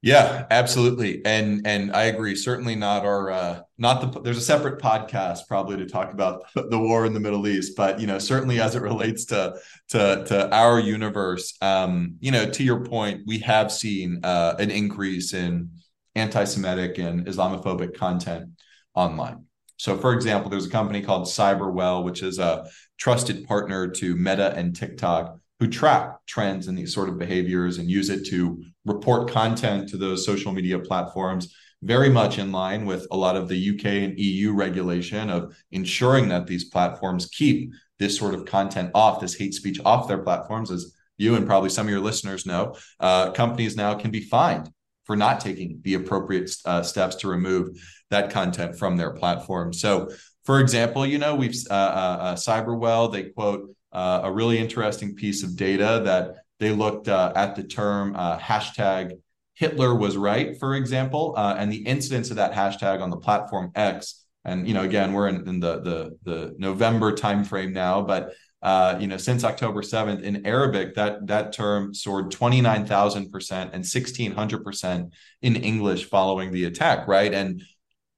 Yeah, 0.08 0.46
absolutely. 0.52 1.22
And 1.26 1.68
and 1.68 1.92
I 1.94 2.04
agree. 2.04 2.34
Certainly 2.34 2.78
not 2.78 3.06
our 3.06 3.30
uh 3.30 3.62
not 3.78 4.00
the 4.14 4.22
there's 4.22 4.38
a 4.38 4.42
separate 4.42 4.82
podcast 4.82 5.50
probably 5.50 5.76
to 5.76 5.86
talk 5.86 6.14
about 6.14 6.44
the 6.56 6.80
war 6.80 7.06
in 7.06 7.14
the 7.14 7.20
Middle 7.20 7.46
East, 7.46 7.76
but 7.76 8.00
you 8.00 8.08
know, 8.08 8.18
certainly 8.18 8.62
as 8.62 8.74
it 8.74 8.82
relates 8.82 9.26
to 9.26 9.60
to 9.90 10.24
to 10.28 10.56
our 10.56 10.80
universe, 10.80 11.58
um, 11.62 12.16
you 12.22 12.32
know, 12.32 12.50
to 12.50 12.64
your 12.64 12.86
point, 12.86 13.24
we 13.28 13.40
have 13.40 13.70
seen 13.70 14.22
uh 14.24 14.56
an 14.60 14.72
increase 14.72 15.34
in 15.34 15.72
anti-Semitic 16.16 16.98
and 17.00 17.26
Islamophobic 17.28 17.94
content 17.98 18.52
online. 18.96 19.44
So 19.76 19.98
for 19.98 20.14
example, 20.14 20.50
there's 20.50 20.68
a 20.68 20.70
company 20.70 21.02
called 21.02 21.28
Cyberwell, 21.28 22.06
which 22.06 22.24
is 22.24 22.40
a 22.40 22.66
trusted 22.98 23.46
partner 23.46 23.90
to 23.90 24.16
Meta 24.16 24.54
and 24.56 24.74
TikTok 24.74 25.38
who 25.60 25.68
track 25.68 26.16
trends 26.28 26.68
and 26.68 26.78
these 26.78 26.94
sort 26.94 27.10
of 27.10 27.18
behaviors 27.18 27.78
and 27.78 27.90
use 27.90 28.10
it 28.10 28.26
to 28.28 28.62
report 28.86 29.30
content 29.32 29.90
to 29.90 29.98
those 29.98 30.26
social 30.26 30.52
media 30.52 30.78
platforms 30.78 31.54
very 31.84 32.10
much 32.10 32.40
in 32.40 32.52
line 32.52 32.86
with 32.86 33.06
a 33.12 33.18
lot 33.18 33.36
of 33.36 33.48
the 33.48 33.70
UK 33.70 33.86
and 33.86 34.20
EU 34.20 34.54
regulation 34.54 35.30
of 35.30 35.56
ensuring 35.72 36.28
that 36.30 36.48
these 36.48 36.66
platforms 36.66 37.28
keep 37.28 37.72
this 38.00 38.18
sort 38.18 38.34
of 38.34 38.46
content 38.46 38.92
off, 38.94 39.20
this 39.20 39.36
hate 39.36 39.54
speech 39.54 39.80
off 39.86 40.08
their 40.08 40.18
platforms. 40.20 40.72
As 40.72 40.94
you 41.18 41.36
and 41.36 41.46
probably 41.46 41.70
some 41.70 41.88
of 41.88 41.92
your 41.92 42.00
listeners 42.00 42.46
know, 42.46 42.76
uh, 43.00 43.32
companies 43.32 43.76
now 43.76 43.94
can 43.96 44.12
be 44.12 44.22
fined 44.22 44.72
for 45.06 45.16
not 45.16 45.40
taking 45.40 45.80
the 45.84 45.94
appropriate 45.96 46.52
uh, 46.66 46.84
steps 46.84 47.16
to 47.16 47.28
remove 47.28 47.70
that 48.10 48.30
content 48.30 48.78
from 48.78 48.98
their 48.98 49.12
platform. 49.12 49.74
So, 49.74 50.10
for 50.46 50.60
example, 50.60 51.06
you 51.06 51.18
know, 51.18 51.36
we've 51.36 51.56
uh, 51.70 51.74
uh, 51.74 52.18
uh 52.22 52.36
Cyberwell, 52.36 53.12
they 53.12 53.24
quote 53.24 53.76
uh, 53.91 54.22
a 54.24 54.32
really 54.32 54.58
interesting 54.58 55.15
piece 55.15 55.44
of 55.44 55.56
data 55.56 56.01
that 56.06 56.36
they 56.60 56.72
looked 56.72 57.08
uh, 57.08 57.34
at 57.36 57.56
the 57.56 57.63
term 57.63 58.15
uh, 58.15 58.38
hashtag 58.38 59.12
Hitler 59.58 59.95
was 59.95 60.15
right, 60.15 60.58
for 60.60 60.76
example, 60.76 61.34
uh, 61.36 61.56
and 61.58 61.71
the 61.71 61.78
incidence 61.78 62.30
of 62.30 62.36
that 62.36 62.54
hashtag 62.54 63.02
on 63.02 63.10
the 63.10 63.17
platform 63.17 63.71
X. 63.73 64.23
And 64.45 64.67
you 64.67 64.76
know, 64.76 64.84
again, 64.84 65.13
we're 65.13 65.28
in, 65.28 65.47
in 65.47 65.60
the 65.60 65.82
the 65.82 66.17
the 66.23 66.56
November 66.60 67.12
timeframe 67.12 67.73
now, 67.73 68.02
but 68.02 68.34
uh, 68.62 68.97
you 69.00 69.08
know, 69.08 69.17
since 69.17 69.43
October 69.43 69.82
7th 69.82 70.21
in 70.21 70.45
Arabic, 70.45 70.95
that 70.95 71.26
that 71.28 71.54
term 71.54 71.93
soared 71.93 72.32
29,000% 72.32 73.69
and 73.73 73.84
1,600% 73.84 75.12
in 75.41 75.56
English 75.56 76.06
following 76.06 76.52
the 76.52 76.65
attack, 76.65 77.08
right? 77.08 77.34
And 77.34 77.63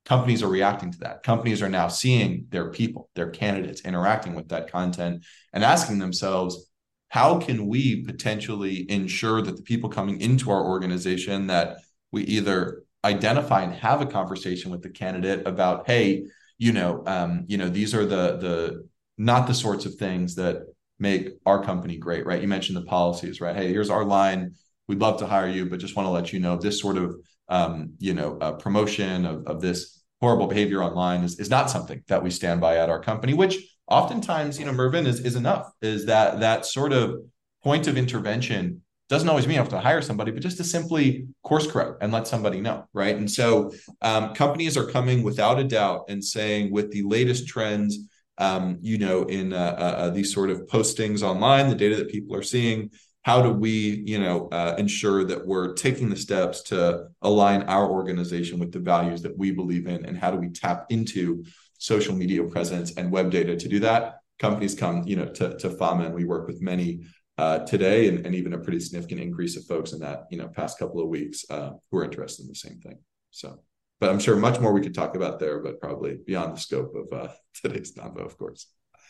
companies 0.09 0.41
are 0.41 0.49
reacting 0.49 0.91
to 0.91 0.97
that. 0.97 1.21
Companies 1.21 1.61
are 1.61 1.69
now 1.69 1.87
seeing 1.87 2.47
their 2.49 2.71
people, 2.71 3.09
their 3.13 3.29
candidates 3.29 3.81
interacting 3.81 4.33
with 4.33 4.49
that 4.49 4.71
content 4.71 5.23
and 5.53 5.63
asking 5.63 5.99
themselves, 5.99 6.67
how 7.09 7.39
can 7.39 7.67
we 7.67 8.03
potentially 8.03 8.89
ensure 8.89 9.41
that 9.43 9.55
the 9.55 9.61
people 9.61 9.87
coming 9.87 10.19
into 10.19 10.49
our 10.49 10.65
organization 10.65 11.45
that 11.47 11.77
we 12.11 12.23
either 12.23 12.83
identify 13.05 13.61
and 13.61 13.73
have 13.73 14.01
a 14.01 14.05
conversation 14.05 14.71
with 14.71 14.81
the 14.81 14.89
candidate 14.89 15.45
about, 15.45 15.85
hey, 15.85 16.25
you 16.57 16.73
know, 16.73 17.03
um, 17.05 17.45
you 17.47 17.57
know, 17.57 17.69
these 17.69 17.93
are 17.93 18.05
the 18.05 18.37
the 18.37 18.87
not 19.17 19.47
the 19.47 19.53
sorts 19.53 19.85
of 19.85 19.93
things 19.95 20.35
that 20.35 20.63
make 20.97 21.29
our 21.45 21.63
company 21.63 21.97
great, 21.97 22.25
right? 22.25 22.41
You 22.41 22.47
mentioned 22.47 22.77
the 22.77 22.89
policies, 22.97 23.41
right? 23.41 23.55
Hey, 23.55 23.67
here's 23.71 23.89
our 23.89 24.05
line. 24.05 24.55
We'd 24.87 24.99
love 24.99 25.19
to 25.19 25.27
hire 25.27 25.49
you, 25.49 25.67
but 25.67 25.79
just 25.79 25.95
want 25.95 26.07
to 26.07 26.11
let 26.11 26.33
you 26.33 26.39
know 26.39 26.57
this 26.57 26.79
sort 26.79 26.97
of 26.97 27.15
um, 27.49 27.93
you 27.97 28.13
know, 28.13 28.37
uh, 28.39 28.53
promotion 28.53 29.25
of, 29.25 29.45
of 29.47 29.59
this 29.59 29.98
horrible 30.21 30.47
behavior 30.47 30.83
online 30.83 31.23
is, 31.23 31.39
is 31.39 31.49
not 31.49 31.69
something 31.69 32.03
that 32.07 32.21
we 32.23 32.29
stand 32.29 32.59
by 32.61 32.77
at 32.77 32.89
our 32.89 33.01
company, 33.01 33.33
which 33.33 33.57
oftentimes, 33.87 34.59
you 34.59 34.65
know, 34.65 34.73
Mervyn 34.73 35.07
is, 35.07 35.19
is 35.21 35.35
enough, 35.35 35.71
is 35.81 36.05
that 36.05 36.39
that 36.41 36.65
sort 36.65 36.93
of 36.93 37.15
point 37.63 37.87
of 37.87 37.97
intervention 37.97 38.81
doesn't 39.09 39.27
always 39.27 39.47
mean 39.47 39.55
you 39.55 39.59
have 39.59 39.69
to 39.69 39.79
hire 39.79 40.03
somebody, 40.03 40.31
but 40.31 40.43
just 40.43 40.57
to 40.57 40.63
simply 40.63 41.27
course 41.43 41.69
correct 41.69 41.97
and 42.01 42.13
let 42.13 42.27
somebody 42.27 42.61
know, 42.61 42.87
right? 42.93 43.15
And 43.15 43.29
so 43.29 43.71
um, 44.03 44.35
companies 44.35 44.77
are 44.77 44.85
coming 44.85 45.23
without 45.23 45.57
a 45.59 45.63
doubt 45.63 46.05
and 46.09 46.23
saying 46.23 46.71
with 46.71 46.91
the 46.91 47.01
latest 47.01 47.47
trends, 47.47 47.97
um, 48.37 48.77
you 48.81 48.99
know, 48.99 49.23
in 49.23 49.51
uh, 49.51 49.75
uh, 49.77 49.81
uh 49.81 50.09
these 50.11 50.31
sort 50.31 50.51
of 50.51 50.67
postings 50.67 51.23
online, 51.23 51.69
the 51.69 51.75
data 51.75 51.95
that 51.95 52.09
people 52.09 52.35
are 52.35 52.43
seeing, 52.43 52.91
how 53.23 53.41
do 53.41 53.51
we 53.51 54.03
you 54.05 54.19
know 54.19 54.47
uh, 54.51 54.75
ensure 54.77 55.23
that 55.23 55.45
we're 55.45 55.73
taking 55.73 56.09
the 56.09 56.15
steps 56.15 56.61
to 56.63 57.07
align 57.21 57.63
our 57.63 57.89
organization 57.89 58.59
with 58.59 58.71
the 58.71 58.79
values 58.79 59.21
that 59.21 59.37
we 59.37 59.51
believe 59.51 59.87
in 59.87 60.05
and 60.05 60.17
how 60.17 60.31
do 60.31 60.37
we 60.37 60.49
tap 60.49 60.85
into 60.89 61.43
social 61.77 62.15
media 62.15 62.43
presence 62.43 62.95
and 62.97 63.11
web 63.11 63.31
data 63.31 63.55
to 63.55 63.67
do 63.67 63.79
that? 63.79 64.15
Companies 64.39 64.75
come 64.75 65.03
you 65.05 65.15
know 65.15 65.25
to, 65.25 65.57
to 65.57 65.69
fama 65.69 66.05
and 66.05 66.15
we 66.15 66.25
work 66.25 66.47
with 66.47 66.61
many 66.61 67.01
uh, 67.37 67.59
today 67.59 68.09
and, 68.09 68.25
and, 68.25 68.35
even 68.35 68.51
a 68.51 68.57
pretty 68.57 68.81
significant 68.81 69.21
increase 69.21 69.55
of 69.55 69.63
folks 69.63 69.93
in 69.93 69.99
that 69.99 70.25
you 70.29 70.37
know 70.37 70.47
past 70.47 70.77
couple 70.77 71.01
of 71.01 71.07
weeks 71.07 71.45
uh, 71.49 71.71
who 71.89 71.97
are 71.97 72.03
interested 72.03 72.43
in 72.43 72.49
the 72.49 72.55
same 72.55 72.79
thing. 72.79 72.97
So 73.31 73.59
but 73.99 74.09
i'm 74.09 74.19
sure 74.19 74.35
much 74.35 74.59
more 74.59 74.73
we 74.73 74.81
could 74.81 74.95
talk 74.95 75.15
about 75.15 75.39
there 75.39 75.59
but 75.59 75.79
probably 75.79 76.17
beyond 76.25 76.55
the 76.55 76.59
scope 76.59 76.93
of 76.95 77.11
uh, 77.13 77.31
today's 77.53 77.93
convo 77.93 78.25
of 78.25 78.37
course 78.37 78.67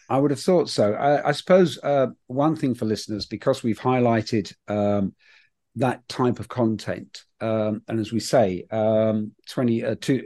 I 0.09 0.17
would 0.17 0.31
have 0.31 0.39
thought 0.39 0.69
so. 0.69 0.93
I, 0.93 1.29
I 1.29 1.31
suppose 1.31 1.77
uh, 1.81 2.07
one 2.27 2.55
thing 2.55 2.73
for 2.73 2.85
listeners, 2.85 3.27
because 3.27 3.61
we've 3.61 3.79
highlighted 3.79 4.53
um, 4.67 5.13
that 5.75 6.07
type 6.07 6.39
of 6.39 6.47
content, 6.47 7.23
um, 7.39 7.83
and 7.87 7.99
as 7.99 8.11
we 8.11 8.19
say, 8.19 8.65
um, 8.71 9.33
20, 9.49 9.85
uh, 9.85 9.95
two, 10.01 10.21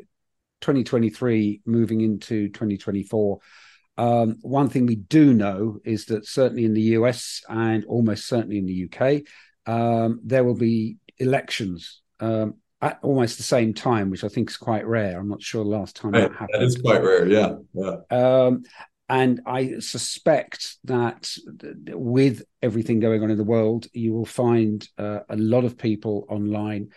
2023 0.61 1.61
moving 1.65 2.01
into 2.01 2.47
2024, 2.49 3.39
um, 3.97 4.37
one 4.41 4.69
thing 4.69 4.85
we 4.85 4.95
do 4.95 5.33
know 5.33 5.79
is 5.83 6.05
that 6.05 6.25
certainly 6.25 6.65
in 6.65 6.73
the 6.73 6.81
US 6.81 7.41
and 7.49 7.85
almost 7.85 8.27
certainly 8.27 8.57
in 8.57 8.65
the 8.65 8.89
UK, 8.89 9.23
um, 9.65 10.19
there 10.23 10.43
will 10.43 10.55
be 10.55 10.97
elections 11.19 12.01
um, 12.19 12.55
at 12.81 12.99
almost 13.01 13.37
the 13.37 13.43
same 13.43 13.73
time, 13.73 14.09
which 14.09 14.23
I 14.23 14.29
think 14.29 14.49
is 14.49 14.57
quite 14.57 14.87
rare. 14.87 15.19
I'm 15.19 15.29
not 15.29 15.41
sure 15.41 15.63
the 15.63 15.69
last 15.69 15.95
time 15.95 16.11
right. 16.11 16.21
that 16.21 16.31
happened. 16.31 16.49
That 16.53 16.63
is 16.63 16.77
quite 16.77 17.03
rare, 17.03 17.27
yeah. 17.27 17.55
yeah. 17.73 17.95
And 19.09 19.41
I 19.45 19.79
suspect 19.79 20.77
that 20.85 21.29
with 21.89 22.43
everything 22.61 22.99
going 22.99 23.21
on 23.21 23.31
in 23.31 23.37
the 23.37 23.43
world, 23.43 23.87
you 23.93 24.13
will 24.13 24.25
find 24.25 24.87
uh, 24.97 25.19
a 25.29 25.35
lot 25.35 25.65
of 25.65 25.77
people 25.77 26.25
online 26.29 26.89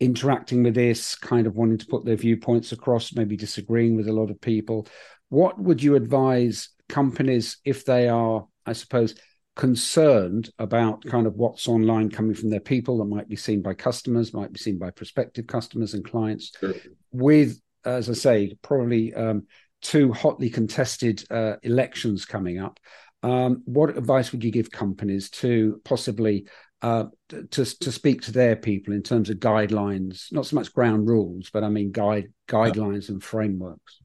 interacting 0.00 0.62
with 0.62 0.74
this, 0.74 1.14
kind 1.14 1.46
of 1.46 1.54
wanting 1.54 1.78
to 1.78 1.86
put 1.86 2.04
their 2.04 2.16
viewpoints 2.16 2.72
across, 2.72 3.14
maybe 3.14 3.36
disagreeing 3.36 3.96
with 3.96 4.08
a 4.08 4.12
lot 4.12 4.30
of 4.30 4.40
people. 4.40 4.86
What 5.28 5.58
would 5.58 5.82
you 5.82 5.94
advise 5.94 6.70
companies 6.88 7.58
if 7.64 7.84
they 7.84 8.08
are, 8.08 8.46
I 8.64 8.72
suppose, 8.72 9.14
concerned 9.56 10.48
about 10.58 11.04
kind 11.04 11.26
of 11.26 11.34
what's 11.34 11.68
online 11.68 12.08
coming 12.08 12.34
from 12.34 12.48
their 12.48 12.60
people 12.60 12.98
that 12.98 13.04
might 13.04 13.28
be 13.28 13.36
seen 13.36 13.60
by 13.60 13.74
customers, 13.74 14.32
might 14.32 14.52
be 14.52 14.58
seen 14.58 14.78
by 14.78 14.90
prospective 14.90 15.46
customers 15.46 15.92
and 15.92 16.04
clients, 16.04 16.52
sure. 16.58 16.74
with, 17.12 17.60
as 17.84 18.08
I 18.08 18.14
say, 18.14 18.56
probably 18.62 19.12
um, 19.12 19.46
two 19.82 20.12
hotly 20.12 20.50
contested 20.50 21.24
uh, 21.30 21.56
elections 21.62 22.24
coming 22.24 22.58
up. 22.58 22.78
Um, 23.22 23.62
what 23.66 23.96
advice 23.96 24.32
would 24.32 24.42
you 24.42 24.50
give 24.50 24.70
companies 24.70 25.30
to 25.30 25.80
possibly 25.84 26.46
uh, 26.82 27.04
to 27.28 27.64
to 27.64 27.92
speak 27.92 28.22
to 28.22 28.32
their 28.32 28.56
people 28.56 28.94
in 28.94 29.02
terms 29.02 29.28
of 29.28 29.38
guidelines, 29.38 30.32
not 30.32 30.46
so 30.46 30.56
much 30.56 30.72
ground 30.72 31.08
rules, 31.08 31.50
but 31.52 31.62
I 31.62 31.68
mean 31.68 31.92
guide 31.92 32.32
guidelines 32.48 33.10
and 33.10 33.22
frameworks? 33.22 34.00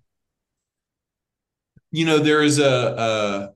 You 1.91 2.05
know, 2.05 2.19
there 2.19 2.43
is 2.43 2.59
a, 2.59 3.53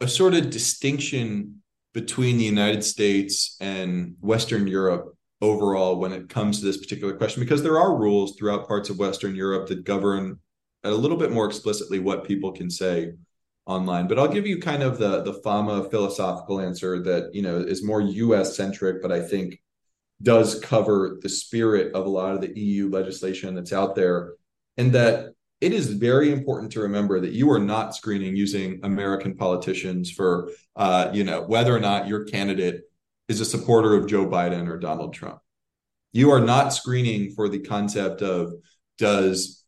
a 0.00 0.04
a 0.04 0.08
sort 0.08 0.34
of 0.34 0.50
distinction 0.50 1.62
between 1.94 2.36
the 2.36 2.44
United 2.44 2.84
States 2.84 3.56
and 3.60 4.16
Western 4.20 4.66
Europe 4.66 5.16
overall 5.40 5.96
when 5.96 6.12
it 6.12 6.28
comes 6.28 6.58
to 6.58 6.64
this 6.64 6.76
particular 6.76 7.16
question 7.16 7.42
because 7.42 7.62
there 7.62 7.78
are 7.78 7.96
rules 7.96 8.36
throughout 8.36 8.66
parts 8.66 8.90
of 8.90 8.98
Western 8.98 9.34
Europe 9.34 9.68
that 9.68 9.84
govern 9.84 10.38
a 10.86 10.94
little 10.94 11.16
bit 11.16 11.32
more 11.32 11.46
explicitly 11.46 11.98
what 11.98 12.24
people 12.24 12.52
can 12.52 12.70
say 12.70 13.12
online. 13.66 14.06
But 14.06 14.18
I'll 14.18 14.28
give 14.28 14.46
you 14.46 14.60
kind 14.60 14.82
of 14.82 14.98
the 14.98 15.22
the 15.22 15.34
FAMA 15.44 15.90
philosophical 15.90 16.60
answer 16.60 17.02
that 17.02 17.34
you 17.34 17.42
know 17.42 17.58
is 17.58 17.84
more 17.84 18.00
U.S. 18.00 18.56
centric, 18.56 19.02
but 19.02 19.12
I 19.12 19.20
think 19.20 19.60
does 20.22 20.58
cover 20.60 21.18
the 21.20 21.28
spirit 21.28 21.94
of 21.94 22.06
a 22.06 22.08
lot 22.08 22.34
of 22.34 22.40
the 22.40 22.58
EU 22.58 22.88
legislation 22.88 23.54
that's 23.54 23.72
out 23.72 23.94
there, 23.94 24.34
and 24.76 24.92
that 24.92 25.34
it 25.60 25.72
is 25.72 25.92
very 25.92 26.32
important 26.32 26.72
to 26.72 26.80
remember 26.80 27.20
that 27.20 27.32
you 27.32 27.50
are 27.50 27.58
not 27.58 27.94
screening 27.94 28.36
using 28.36 28.80
American 28.82 29.36
politicians 29.36 30.10
for 30.10 30.50
uh, 30.76 31.10
you 31.12 31.24
know 31.24 31.42
whether 31.42 31.74
or 31.74 31.80
not 31.80 32.08
your 32.08 32.24
candidate 32.24 32.82
is 33.28 33.40
a 33.40 33.44
supporter 33.44 33.94
of 33.94 34.06
Joe 34.06 34.26
Biden 34.26 34.68
or 34.68 34.78
Donald 34.78 35.12
Trump. 35.12 35.40
You 36.12 36.30
are 36.30 36.40
not 36.40 36.72
screening 36.72 37.32
for 37.32 37.48
the 37.48 37.58
concept 37.58 38.22
of 38.22 38.52
does 38.98 39.65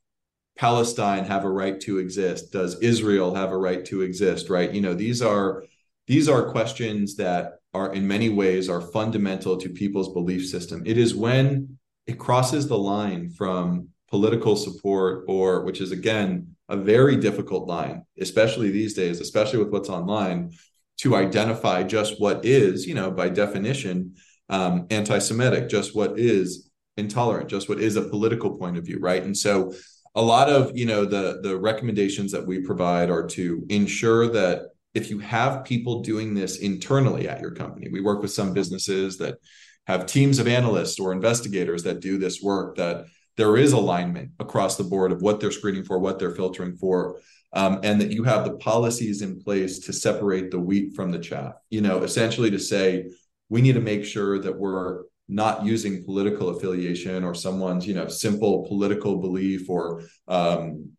Palestine 0.59 1.25
have 1.25 1.44
a 1.44 1.51
right 1.51 1.81
to 1.83 1.99
exist? 1.99 2.53
Does 2.53 2.79
Israel 2.81 3.35
have 3.35 3.53
a 3.53 3.57
right 3.57 3.85
to 3.87 4.03
exist? 4.03 4.51
Right? 4.51 4.73
You 4.73 4.81
know, 4.81 4.94
these 4.94 5.23
are 5.23 5.64
these 6.07 6.29
are 6.29 6.51
questions 6.51 7.16
that 7.16 7.61
are 7.75 7.92
in 7.94 8.09
many 8.09 8.29
ways 8.29 8.68
are 8.68 8.81
fundamental 8.81 9.57
to 9.59 9.68
people's 9.68 10.12
belief 10.12 10.47
system. 10.47 10.83
It 10.85 10.99
is 10.99 11.14
when 11.14 11.79
it 12.07 12.18
crosses 12.18 12.66
the 12.66 12.79
line 12.79 13.31
from 13.31 13.88
political 14.11 14.57
support 14.57 15.25
or 15.29 15.64
which 15.64 15.81
is 15.81 15.92
again 15.92 16.57
a 16.68 16.77
very 16.77 17.16
difficult 17.16 17.68
line, 17.68 18.05
especially 18.18 18.71
these 18.71 18.94
days, 18.94 19.21
especially 19.21 19.59
with 19.59 19.71
what's 19.71 19.88
online, 19.88 20.53
to 20.99 21.14
identify 21.14 21.83
just 21.83 22.21
what 22.21 22.44
is, 22.44 22.87
you 22.87 22.94
know, 22.94 23.11
by 23.11 23.29
definition, 23.29 24.14
um, 24.49 24.87
anti-Semitic, 24.90 25.68
just 25.68 25.94
what 25.94 26.18
is 26.18 26.71
intolerant, 26.97 27.49
just 27.49 27.68
what 27.68 27.81
is 27.81 27.97
a 27.97 28.03
political 28.03 28.57
point 28.59 28.77
of 28.77 28.85
view, 28.85 28.99
right? 28.99 29.23
And 29.23 29.37
so 29.37 29.73
a 30.14 30.23
lot 30.23 30.49
of 30.49 30.77
you 30.77 30.87
know 30.87 31.05
the 31.05 31.40
the 31.42 31.57
recommendations 31.57 32.33
that 32.33 32.47
we 32.47 32.61
provide 32.61 33.11
are 33.11 33.27
to 33.27 33.64
ensure 33.68 34.29
that 34.29 34.68
if 34.94 35.11
you 35.11 35.18
have 35.18 35.64
people 35.64 36.03
doing 36.03 36.35
this 36.35 36.59
internally 36.59 37.29
at 37.29 37.40
your 37.40 37.53
company 37.53 37.88
we 37.90 38.01
work 38.01 38.23
with 38.23 38.33
some 38.33 38.53
businesses 38.53 39.18
that 39.18 39.37
have 39.87 40.07
teams 40.07 40.38
of 40.38 40.47
analysts 40.47 40.99
or 40.99 41.12
investigators 41.12 41.83
that 41.83 42.01
do 42.01 42.18
this 42.18 42.42
work 42.42 42.77
that 42.77 43.07
there 43.37 43.57
is 43.57 43.73
alignment 43.73 44.33
across 44.40 44.77
the 44.77 44.85
board 44.85 45.12
of 45.12 45.23
what 45.23 45.40
they're 45.40 45.53
screening 45.53 45.85
for 45.85 45.99
what 45.99 46.18
they're 46.18 46.35
filtering 46.35 46.77
for 46.77 47.21
um, 47.53 47.81
and 47.83 48.01
that 48.01 48.11
you 48.11 48.25
have 48.25 48.44
the 48.44 48.57
policies 48.59 49.23
in 49.23 49.40
place 49.40 49.79
to 49.79 49.92
separate 49.92 50.51
the 50.51 50.61
wheat 50.61 50.94
from 50.94 51.11
the 51.11 51.18
chaff. 51.18 51.55
You 51.71 51.81
know 51.81 52.03
essentially 52.03 52.51
to 52.51 52.59
say 52.59 53.11
we 53.49 53.62
need 53.62 53.75
to 53.75 53.81
make 53.81 54.05
sure 54.05 54.38
that 54.38 54.59
we're 54.59 55.05
not 55.29 55.64
using 55.64 56.05
political 56.05 56.51
affiliation 56.51 57.23
or 57.25 57.35
someone's 57.35 57.87
you 57.87 57.95
know 57.95 58.09
simple 58.09 58.67
political 58.67 59.19
belief 59.19 59.69
or 59.69 60.03
um, 60.27 60.91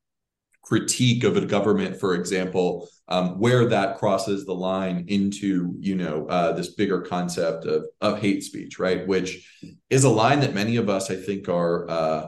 critique 0.64 1.24
of 1.24 1.36
a 1.36 1.46
government 1.46 2.00
for 2.00 2.14
example 2.14 2.88
um, 3.08 3.40
where 3.40 3.66
that 3.66 3.98
crosses 3.98 4.46
the 4.46 4.54
line 4.54 5.06
into 5.08 5.74
you 5.80 5.96
know 5.96 6.28
uh, 6.28 6.52
this 6.54 6.76
bigger 6.76 7.02
concept 7.02 7.66
of 7.66 7.86
of 8.02 8.20
hate 8.20 8.44
speech 8.44 8.78
right? 8.78 9.08
Which 9.08 9.48
is 9.90 10.04
a 10.04 10.10
line 10.10 10.42
that 10.42 10.54
many 10.54 10.78
of 10.78 10.90
us 10.90 11.10
i 11.10 11.16
think 11.16 11.50
are 11.50 11.90
uh, 11.90 12.28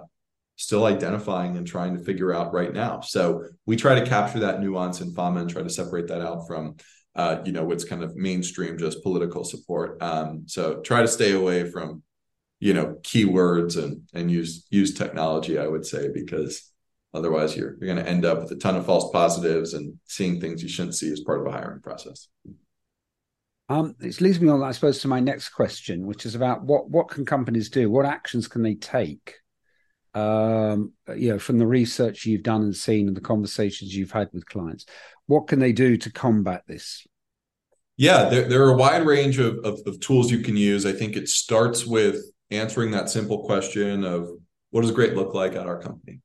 still 0.62 0.86
identifying 0.86 1.58
and 1.58 1.66
trying 1.66 1.98
to 1.98 2.04
figure 2.04 2.32
out 2.32 2.54
right 2.54 2.72
now. 2.72 3.02
So 3.02 3.46
we 3.66 3.76
try 3.76 4.00
to 4.00 4.06
capture 4.06 4.40
that 4.42 4.62
nuance 4.62 5.02
in 5.02 5.12
fama 5.16 5.42
and 5.42 5.50
try 5.50 5.64
to 5.64 5.70
separate 5.72 6.08
that 6.10 6.22
out 6.22 6.46
from 6.48 6.76
uh, 7.16 7.42
you 7.46 7.52
know 7.52 7.64
what's 7.64 7.84
kind 7.84 8.04
of 8.04 8.16
mainstream 8.16 8.78
just 8.78 9.04
political 9.04 9.44
support 9.44 10.02
um, 10.02 10.44
so 10.48 10.82
try 10.82 11.02
to 11.02 11.08
stay 11.08 11.34
away 11.34 11.70
from 11.70 12.04
you 12.60 12.74
know 12.74 12.98
keywords 13.02 13.82
and 13.82 14.04
and 14.14 14.32
use 14.32 14.66
use 14.70 14.94
technology 14.94 15.58
i 15.58 15.68
would 15.68 15.86
say 15.86 16.10
because 16.14 16.72
otherwise 17.14 17.56
you're 17.56 17.76
you're 17.80 17.94
going 17.94 18.04
to 18.04 18.10
end 18.10 18.26
up 18.26 18.40
with 18.40 18.52
a 18.52 18.56
ton 18.56 18.76
of 18.76 18.86
false 18.86 19.12
positives 19.12 19.74
and 19.74 19.98
seeing 20.06 20.40
things 20.40 20.64
you 20.64 20.70
shouldn't 20.70 20.96
see 20.96 21.12
as 21.12 21.20
part 21.22 21.42
of 21.42 21.48
a 21.48 21.52
hiring 21.52 21.82
process 21.82 22.28
um, 23.70 23.96
it 24.02 24.20
leads 24.20 24.42
me 24.42 24.50
on, 24.50 24.62
I 24.62 24.74
suppose, 24.74 25.00
to 25.00 25.08
my 25.08 25.22
next 25.22 25.50
question, 25.50 26.06
which 26.06 26.26
is 26.26 26.36
about 26.36 26.62
what 26.62 26.90
what 26.90 27.08
can 27.08 27.26
companies 27.26 27.70
do? 27.70 27.90
What 27.90 28.06
actions 28.06 28.50
can 28.50 28.64
they 28.64 28.76
take? 28.76 29.36
Um, 30.14 30.92
you 31.16 31.30
know, 31.30 31.40
from 31.40 31.58
the 31.58 31.68
research 31.68 32.26
you've 32.26 32.44
done 32.44 32.64
and 32.64 32.76
seen 32.76 33.08
and 33.08 33.16
the 33.16 33.22
conversations 33.22 33.96
you've 33.96 34.12
had 34.12 34.30
with 34.34 34.46
clients, 34.46 34.86
what 35.28 35.48
can 35.48 35.60
they 35.60 35.72
do 35.72 35.96
to 35.98 36.12
combat 36.12 36.64
this? 36.68 37.08
Yeah, 37.98 38.30
there, 38.30 38.48
there 38.48 38.64
are 38.66 38.74
a 38.74 38.78
wide 38.78 39.06
range 39.06 39.38
of, 39.38 39.60
of, 39.64 39.80
of 39.86 40.00
tools 40.00 40.32
you 40.32 40.40
can 40.40 40.58
use. 40.58 40.86
I 40.86 40.92
think 40.92 41.16
it 41.16 41.30
starts 41.30 41.86
with 41.86 42.18
answering 42.50 42.92
that 42.92 43.10
simple 43.10 43.46
question 43.46 44.04
of 44.04 44.30
what 44.72 44.82
does 44.82 44.92
great 44.92 45.16
look 45.16 45.34
like 45.34 45.56
at 45.56 45.68
our 45.68 45.80
company? 45.80 46.20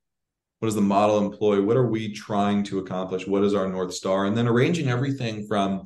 What 0.59 0.67
does 0.67 0.75
the 0.75 0.81
model 0.81 1.19
employ? 1.19 1.61
What 1.61 1.77
are 1.77 1.87
we 1.87 2.13
trying 2.13 2.63
to 2.63 2.79
accomplish? 2.79 3.27
What 3.27 3.43
is 3.43 3.53
our 3.53 3.67
North 3.67 3.93
Star? 3.93 4.25
And 4.25 4.35
then 4.35 4.47
arranging 4.47 4.89
everything 4.89 5.45
from 5.47 5.83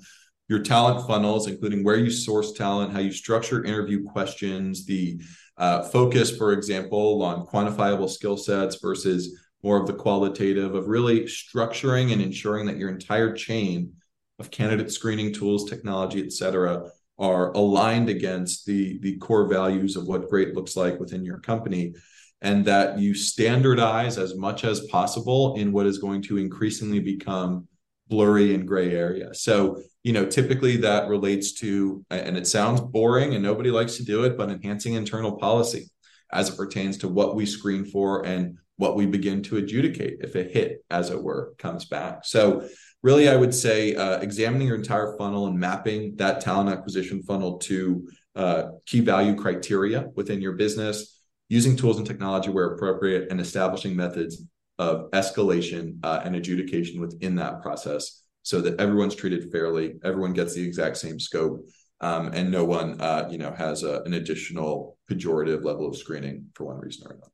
your 0.47 0.59
talent 0.59 1.05
funnels, 1.07 1.47
including 1.47 1.83
where 1.83 1.97
you 1.97 2.09
source 2.09 2.53
talent, 2.53 2.93
how 2.93 2.99
you 2.99 3.11
structure 3.11 3.63
interview 3.63 4.03
questions, 4.03 4.85
the 4.85 5.21
uh, 5.57 5.83
focus, 5.83 6.35
for 6.35 6.53
example, 6.53 7.21
on 7.21 7.45
quantifiable 7.45 8.09
skill 8.09 8.37
sets 8.37 8.77
versus 8.81 9.37
more 9.63 9.79
of 9.79 9.87
the 9.87 9.93
qualitative 9.93 10.73
of 10.73 10.87
really 10.87 11.21
structuring 11.21 12.11
and 12.11 12.21
ensuring 12.21 12.65
that 12.65 12.77
your 12.77 12.89
entire 12.89 13.33
chain 13.33 13.93
of 14.39 14.49
candidate 14.49 14.91
screening 14.91 15.31
tools, 15.33 15.69
technology, 15.69 16.23
et 16.23 16.31
cetera, 16.31 16.89
are 17.19 17.51
aligned 17.51 18.09
against 18.09 18.65
the, 18.65 18.97
the 18.99 19.17
core 19.17 19.47
values 19.47 19.95
of 19.95 20.07
what 20.07 20.29
great 20.29 20.55
looks 20.55 20.75
like 20.75 20.99
within 20.99 21.23
your 21.23 21.39
company. 21.39 21.93
And 22.41 22.65
that 22.65 22.97
you 22.97 23.13
standardize 23.13 24.17
as 24.17 24.35
much 24.35 24.63
as 24.63 24.87
possible 24.87 25.55
in 25.57 25.71
what 25.71 25.85
is 25.85 25.99
going 25.99 26.23
to 26.23 26.39
increasingly 26.39 26.99
become 26.99 27.67
blurry 28.07 28.55
and 28.55 28.67
gray 28.67 28.95
area. 28.95 29.31
So, 29.35 29.83
you 30.03 30.13
know, 30.13 30.25
typically 30.25 30.77
that 30.77 31.09
relates 31.09 31.53
to, 31.53 32.03
and 32.09 32.37
it 32.37 32.47
sounds 32.47 32.81
boring 32.81 33.35
and 33.35 33.43
nobody 33.43 33.69
likes 33.69 33.97
to 33.97 34.05
do 34.05 34.23
it, 34.23 34.35
but 34.37 34.49
enhancing 34.49 34.93
internal 34.93 35.33
policy 35.33 35.89
as 36.31 36.49
it 36.49 36.57
pertains 36.57 36.97
to 36.97 37.07
what 37.07 37.35
we 37.35 37.45
screen 37.45 37.85
for 37.85 38.25
and 38.25 38.57
what 38.77 38.95
we 38.95 39.05
begin 39.05 39.43
to 39.43 39.57
adjudicate 39.57 40.17
if 40.21 40.33
a 40.33 40.43
hit, 40.43 40.83
as 40.89 41.11
it 41.11 41.21
were, 41.21 41.53
comes 41.59 41.85
back. 41.85 42.25
So, 42.25 42.67
really, 43.03 43.29
I 43.29 43.35
would 43.35 43.53
say 43.53 43.95
uh, 43.95 44.19
examining 44.19 44.67
your 44.67 44.77
entire 44.77 45.15
funnel 45.17 45.47
and 45.47 45.59
mapping 45.59 46.15
that 46.15 46.41
talent 46.41 46.69
acquisition 46.69 47.21
funnel 47.21 47.57
to 47.59 48.07
uh, 48.35 48.63
key 48.85 49.01
value 49.01 49.35
criteria 49.35 50.07
within 50.15 50.41
your 50.41 50.53
business, 50.53 51.19
using 51.49 51.75
tools 51.75 51.97
and 51.97 52.07
technology 52.07 52.49
where 52.49 52.73
appropriate, 52.73 53.29
and 53.29 53.39
establishing 53.39 53.95
methods 53.95 54.43
of 54.79 55.11
escalation 55.11 55.97
uh, 56.01 56.21
and 56.23 56.35
adjudication 56.35 56.99
within 57.01 57.35
that 57.35 57.61
process 57.61 58.23
so 58.43 58.61
that 58.61 58.79
everyone's 58.79 59.15
treated 59.15 59.51
fairly, 59.51 59.99
everyone 60.03 60.33
gets 60.33 60.53
the 60.53 60.63
exact 60.63 60.97
same 60.97 61.19
scope. 61.19 61.65
Um, 61.99 62.31
and 62.33 62.49
no 62.49 62.65
one, 62.65 62.99
uh, 62.99 63.27
you 63.29 63.37
know, 63.37 63.51
has 63.51 63.83
a, 63.83 64.01
an 64.01 64.15
additional 64.15 64.97
pejorative 65.09 65.63
level 65.63 65.87
of 65.87 65.95
screening 65.95 66.47
for 66.55 66.65
one 66.65 66.79
reason 66.79 67.05
or 67.07 67.11
another. 67.11 67.31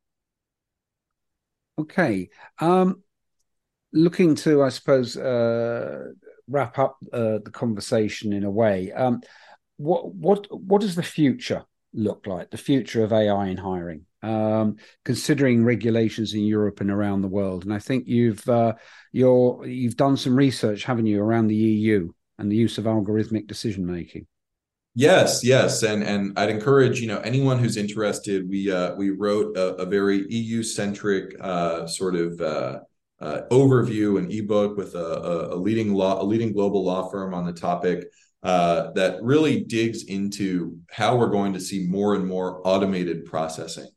Okay. 1.80 2.30
Um, 2.60 3.02
looking 3.94 4.36
to, 4.36 4.64
I 4.64 4.70
suppose, 4.70 5.16
uh, 5.16 6.12
wrap 6.50 6.80
up 6.80 6.98
uh, 7.14 7.40
the 7.44 7.52
conversation 7.52 8.34
in 8.34 8.44
a 8.44 8.52
way. 8.52 8.92
Um, 8.92 9.22
what 9.78 10.14
what 10.16 10.48
what 10.50 10.82
does 10.82 10.96
the 10.96 11.04
future 11.04 11.64
look 11.94 12.26
like? 12.26 12.50
The 12.50 12.58
future 12.58 13.04
of 13.04 13.14
AI 13.14 13.48
in 13.48 13.58
hiring, 13.58 14.06
um, 14.24 14.78
considering 15.06 15.64
regulations 15.64 16.34
in 16.34 16.42
Europe 16.42 16.82
and 16.82 16.92
around 16.92 17.22
the 17.22 17.28
world. 17.28 17.64
And 17.64 17.74
I 17.74 17.80
think 17.80 18.08
you've 18.08 18.48
uh, 18.50 18.74
you're 19.12 19.66
you've 19.66 19.98
done 19.98 20.18
some 20.18 20.36
research, 20.36 20.84
haven't 20.84 21.06
you, 21.06 21.22
around 21.22 21.48
the 21.48 21.56
EU 21.56 22.10
and 22.40 22.52
the 22.52 22.56
use 22.56 22.78
of 22.78 22.86
algorithmic 22.86 23.48
decision 23.48 23.86
making. 23.86 24.28
Yes, 24.96 25.44
yes, 25.44 25.84
and 25.84 26.04
and 26.04 26.38
I'd 26.40 26.50
encourage 26.50 27.00
you 27.00 27.08
know 27.08 27.20
anyone 27.20 27.60
who's 27.60 27.78
interested. 27.78 28.50
We 28.50 28.72
uh, 28.72 28.96
we 28.96 29.12
wrote 29.12 29.56
a, 29.56 29.76
a 29.76 29.86
very 29.86 30.26
EU 30.28 30.64
centric 30.64 31.36
uh, 31.40 31.86
sort 31.86 32.16
of 32.16 32.42
uh, 32.42 32.80
uh, 33.20 33.42
overview 33.52 34.18
and 34.18 34.32
ebook 34.32 34.76
with 34.76 34.96
a, 34.96 35.54
a, 35.54 35.56
leading 35.56 35.94
law 35.94 36.22
a 36.22 36.26
leading 36.26 36.52
global 36.52 36.84
law 36.84 37.10
firm 37.10 37.36
on 37.36 37.46
the 37.46 37.54
topic 37.54 38.06
uh, 38.44 38.92
that 38.94 39.22
really 39.22 39.62
digs 39.62 40.06
into 40.06 40.78
how 40.90 41.16
we're 41.16 41.30
going 41.30 41.54
to 41.54 41.60
see 41.60 41.86
more 41.88 42.16
and 42.16 42.26
more 42.26 42.62
automated 42.66 43.26
processing. 43.26 43.88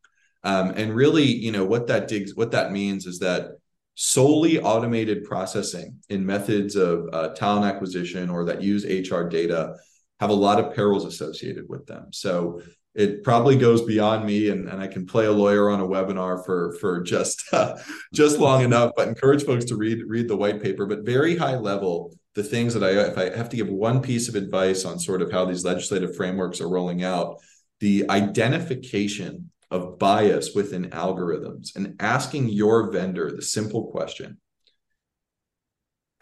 Um, 0.43 0.71
and 0.71 0.95
really, 0.95 1.25
you 1.25 1.53
know 1.53 1.65
what 1.65 1.87
that 1.89 2.09
digs 2.09 2.35
what 2.35 2.53
that 2.53 2.73
means 2.73 3.07
is 3.07 3.19
that 3.19 3.51
solely 3.95 4.61
automated 4.61 5.25
processing 5.25 5.99
in 6.09 6.25
methods 6.25 6.77
of 6.77 7.09
uh, 7.13 7.29
talent 7.31 7.67
acquisition 7.67 8.31
or 8.31 8.47
that 8.47 8.63
use 8.63 8.85
HR 8.85 9.25
data 9.25 9.77
have 10.21 10.31
a 10.31 10.35
lot 10.35 10.59
of 10.59 10.75
perils 10.75 11.05
associated 11.05 11.69
with 11.69 11.87
them. 11.87 12.07
So 12.11 12.63
it 12.95 13.23
probably 13.23 13.57
goes 13.57 13.83
beyond 13.83 14.27
me 14.27 14.49
and, 14.49 14.69
and 14.69 14.81
I 14.81 14.87
can 14.87 15.07
play 15.07 15.27
a 15.27 15.33
lawyer 15.33 15.71
on 15.71 15.81
a 15.81 15.87
webinar 15.87 16.45
for 16.45 16.77
for 16.81 17.03
just 17.03 17.43
uh, 17.53 17.77
just 18.15 18.39
long 18.39 18.63
enough 18.63 18.93
but 18.97 19.09
encourage 19.09 19.45
folks 19.45 19.65
to 19.67 19.77
read 19.77 20.03
read 20.07 20.29
the 20.29 20.37
white 20.37 20.63
paper 20.63 20.87
but 20.87 21.05
very 21.05 21.37
high 21.37 21.57
level 21.57 22.13
the 22.35 22.43
things 22.43 22.75
that 22.75 22.83
I 22.83 22.91
if 22.91 23.17
I 23.17 23.37
have 23.37 23.49
to 23.51 23.57
give 23.57 23.69
one 23.69 24.03
piece 24.03 24.29
of 24.29 24.35
advice 24.35 24.85
on 24.85 24.99
sort 24.99 25.23
of 25.23 25.31
how 25.31 25.45
these 25.45 25.65
legislative 25.65 26.17
frameworks 26.17 26.61
are 26.61 26.69
rolling 26.69 27.05
out 27.05 27.37
the 27.79 28.11
identification 28.11 29.51
of 29.71 29.99
bias 29.99 30.55
within 30.55 30.91
algorithms 30.91 31.75
and 31.77 31.95
asking 32.01 32.49
your 32.49 32.91
vendor 32.91 33.31
the 33.31 33.43
simple 33.43 33.91
question 33.91 34.39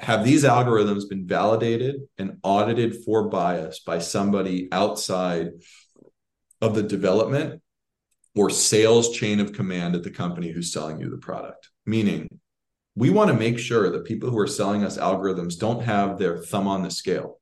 have 0.00 0.24
these 0.24 0.44
algorithms 0.44 1.08
been 1.08 1.26
validated 1.26 1.96
and 2.18 2.38
audited 2.42 3.04
for 3.04 3.28
bias 3.28 3.80
by 3.80 3.98
somebody 3.98 4.68
outside 4.70 5.50
of 6.61 6.74
the 6.74 6.82
development 6.82 7.61
or 8.37 8.48
sales 8.48 9.11
chain 9.11 9.40
of 9.40 9.52
command 9.52 9.96
at 9.96 10.04
the 10.04 10.11
company 10.11 10.52
who's 10.52 10.72
selling 10.72 11.00
you 11.00 11.11
the 11.11 11.18
product? 11.18 11.70
Meaning 11.84 12.28
we 12.94 13.11
want 13.11 13.28
to 13.28 13.37
make 13.37 13.58
sure 13.58 13.90
that 13.90 14.04
people 14.04 14.30
who 14.30 14.38
are 14.38 14.46
selling 14.46 14.84
us 14.84 14.98
algorithms 14.98 15.58
don't 15.58 15.82
have 15.82 16.18
their 16.18 16.38
thumb 16.38 16.68
on 16.68 16.82
the 16.82 16.90
scale 16.90 17.40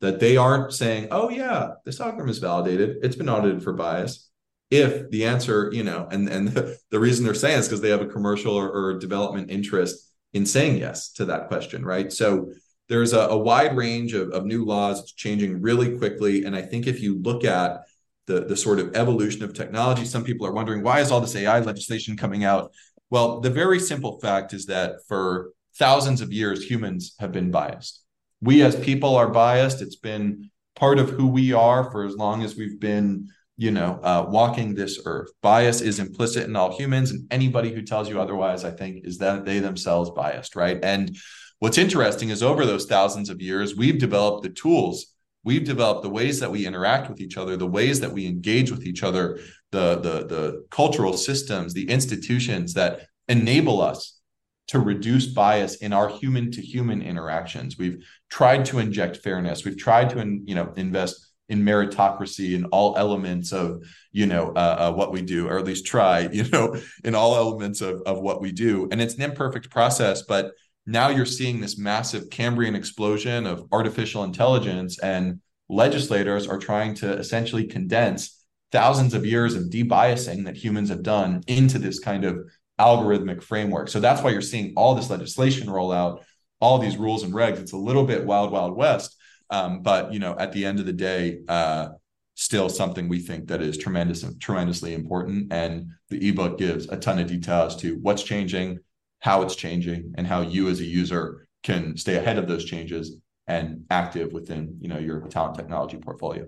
that 0.00 0.20
they 0.20 0.36
aren't 0.36 0.72
saying 0.72 1.08
oh 1.10 1.30
yeah 1.30 1.70
this 1.84 2.00
algorithm 2.00 2.28
is 2.28 2.38
validated. 2.38 2.96
It's 3.02 3.16
been 3.16 3.28
audited 3.28 3.62
for 3.62 3.72
bias 3.72 4.30
if 4.74 5.10
the 5.10 5.24
answer 5.24 5.70
you 5.72 5.84
know 5.84 6.08
and 6.10 6.28
and 6.28 6.48
the, 6.90 7.00
reason 7.00 7.24
they're 7.24 7.34
saying 7.34 7.58
is 7.58 7.68
because 7.68 7.80
they 7.80 7.90
have 7.90 8.02
a 8.02 8.06
commercial 8.06 8.54
or, 8.54 8.70
or 8.70 8.98
development 8.98 9.50
interest 9.50 10.10
in 10.32 10.44
saying 10.44 10.78
yes 10.78 11.12
to 11.12 11.24
that 11.26 11.48
question, 11.48 11.84
right? 11.84 12.12
So 12.12 12.52
there's 12.88 13.12
a, 13.12 13.20
a 13.20 13.38
wide 13.38 13.76
range 13.76 14.12
of, 14.12 14.30
of 14.30 14.44
new 14.44 14.64
laws 14.64 15.00
it's 15.00 15.12
changing 15.12 15.62
really 15.62 15.96
quickly. 15.96 16.44
And 16.44 16.54
I 16.54 16.62
think 16.62 16.86
if 16.86 17.00
you 17.00 17.20
look 17.22 17.44
at 17.44 17.82
the, 18.26 18.44
the 18.44 18.56
sort 18.56 18.80
of 18.80 18.96
evolution 18.96 19.44
of 19.44 19.54
technology, 19.54 20.04
some 20.04 20.24
people 20.24 20.46
are 20.46 20.52
wondering 20.52 20.82
why 20.82 21.00
is 21.00 21.10
all 21.10 21.20
this 21.20 21.36
AI 21.36 21.60
legislation 21.60 22.16
coming 22.16 22.44
out? 22.44 22.72
Well, 23.10 23.40
the 23.40 23.50
very 23.50 23.78
simple 23.78 24.18
fact 24.18 24.52
is 24.52 24.66
that 24.66 24.96
for 25.06 25.52
thousands 25.76 26.20
of 26.20 26.32
years, 26.32 26.68
humans 26.68 27.14
have 27.20 27.32
been 27.32 27.50
biased. 27.50 28.02
We 28.40 28.62
as 28.62 28.76
people 28.76 29.16
are 29.16 29.28
biased. 29.28 29.80
It's 29.80 29.96
been 29.96 30.50
part 30.74 30.98
of 30.98 31.10
who 31.10 31.28
we 31.28 31.52
are 31.52 31.90
for 31.90 32.04
as 32.04 32.16
long 32.16 32.42
as 32.42 32.56
we've 32.56 32.80
been 32.80 33.28
you 33.56 33.70
know, 33.70 34.00
uh, 34.02 34.26
walking 34.28 34.74
this 34.74 35.00
earth. 35.04 35.30
Bias 35.40 35.80
is 35.80 36.00
implicit 36.00 36.44
in 36.44 36.56
all 36.56 36.76
humans, 36.76 37.10
and 37.10 37.26
anybody 37.30 37.72
who 37.72 37.82
tells 37.82 38.08
you 38.08 38.20
otherwise, 38.20 38.64
I 38.64 38.70
think, 38.70 39.04
is 39.04 39.18
that 39.18 39.44
they 39.44 39.60
themselves 39.60 40.10
biased, 40.10 40.56
right? 40.56 40.78
And 40.82 41.16
what's 41.60 41.78
interesting 41.78 42.30
is 42.30 42.42
over 42.42 42.66
those 42.66 42.86
thousands 42.86 43.30
of 43.30 43.40
years, 43.40 43.76
we've 43.76 43.98
developed 43.98 44.42
the 44.42 44.50
tools, 44.50 45.06
we've 45.44 45.64
developed 45.64 46.02
the 46.02 46.10
ways 46.10 46.40
that 46.40 46.50
we 46.50 46.66
interact 46.66 47.08
with 47.08 47.20
each 47.20 47.36
other, 47.36 47.56
the 47.56 47.66
ways 47.66 48.00
that 48.00 48.12
we 48.12 48.26
engage 48.26 48.70
with 48.70 48.84
each 48.84 49.02
other, 49.02 49.38
the 49.70 49.96
the 49.96 50.26
the 50.26 50.66
cultural 50.70 51.16
systems, 51.16 51.74
the 51.74 51.88
institutions 51.88 52.74
that 52.74 53.06
enable 53.28 53.80
us 53.80 54.20
to 54.66 54.80
reduce 54.80 55.26
bias 55.26 55.76
in 55.76 55.92
our 55.92 56.08
human 56.08 56.50
to 56.50 56.60
human 56.60 57.02
interactions. 57.02 57.76
We've 57.78 58.04
tried 58.30 58.64
to 58.66 58.78
inject 58.78 59.18
fairness. 59.18 59.64
We've 59.64 59.78
tried 59.78 60.10
to, 60.10 60.40
you 60.44 60.54
know, 60.54 60.72
invest 60.76 61.33
in 61.48 61.62
meritocracy 61.62 62.54
in 62.54 62.64
all 62.66 62.96
elements 62.96 63.52
of 63.52 63.82
you 64.12 64.26
know 64.26 64.52
uh, 64.56 64.76
uh, 64.78 64.92
what 64.92 65.12
we 65.12 65.20
do 65.20 65.48
or 65.48 65.58
at 65.58 65.64
least 65.64 65.86
try 65.86 66.20
you 66.32 66.48
know 66.50 66.76
in 67.04 67.14
all 67.14 67.36
elements 67.36 67.80
of, 67.80 68.02
of 68.06 68.20
what 68.20 68.40
we 68.40 68.52
do. 68.52 68.88
And 68.90 69.00
it's 69.00 69.14
an 69.14 69.22
imperfect 69.22 69.70
process 69.70 70.22
but 70.22 70.52
now 70.86 71.08
you're 71.08 71.24
seeing 71.24 71.60
this 71.60 71.78
massive 71.78 72.28
cambrian 72.30 72.74
explosion 72.74 73.46
of 73.46 73.66
artificial 73.72 74.24
intelligence 74.24 74.98
and 74.98 75.40
legislators 75.68 76.46
are 76.46 76.58
trying 76.58 76.94
to 76.94 77.10
essentially 77.12 77.66
condense 77.66 78.44
thousands 78.70 79.14
of 79.14 79.24
years 79.24 79.54
of 79.54 79.64
debiasing 79.64 80.44
that 80.44 80.56
humans 80.56 80.90
have 80.90 81.02
done 81.02 81.42
into 81.46 81.78
this 81.78 81.98
kind 82.00 82.24
of 82.24 82.38
algorithmic 82.78 83.42
framework. 83.42 83.88
So 83.88 84.00
that's 84.00 84.20
why 84.20 84.30
you're 84.30 84.42
seeing 84.42 84.74
all 84.76 84.94
this 84.94 85.10
legislation 85.10 85.70
roll 85.70 85.92
out 85.92 86.24
all 86.60 86.78
these 86.78 86.96
rules 86.96 87.22
and 87.22 87.32
regs. 87.32 87.58
It's 87.58 87.72
a 87.72 87.78
little 87.78 88.04
bit 88.04 88.26
wild 88.26 88.50
wild 88.50 88.76
west 88.76 89.16
um, 89.54 89.82
but 89.82 90.12
you 90.12 90.18
know, 90.18 90.36
at 90.36 90.52
the 90.52 90.64
end 90.64 90.80
of 90.80 90.86
the 90.86 90.92
day, 90.92 91.38
uh, 91.48 91.90
still 92.34 92.68
something 92.68 93.08
we 93.08 93.20
think 93.20 93.46
that 93.46 93.62
is 93.62 93.78
tremendous, 93.78 94.24
tremendously 94.40 94.92
important. 94.92 95.52
And 95.52 95.90
the 96.08 96.28
ebook 96.28 96.58
gives 96.58 96.88
a 96.88 96.96
ton 96.96 97.20
of 97.20 97.28
details 97.28 97.76
to 97.76 97.96
what's 98.02 98.24
changing, 98.24 98.80
how 99.20 99.42
it's 99.42 99.54
changing, 99.54 100.14
and 100.16 100.26
how 100.26 100.40
you 100.40 100.68
as 100.68 100.80
a 100.80 100.84
user 100.84 101.46
can 101.62 101.96
stay 101.96 102.16
ahead 102.16 102.36
of 102.36 102.48
those 102.48 102.64
changes 102.64 103.16
and 103.46 103.84
active 103.90 104.32
within 104.32 104.76
you 104.80 104.88
know 104.88 104.98
your 104.98 105.20
talent 105.28 105.54
technology 105.54 105.98
portfolio. 105.98 106.46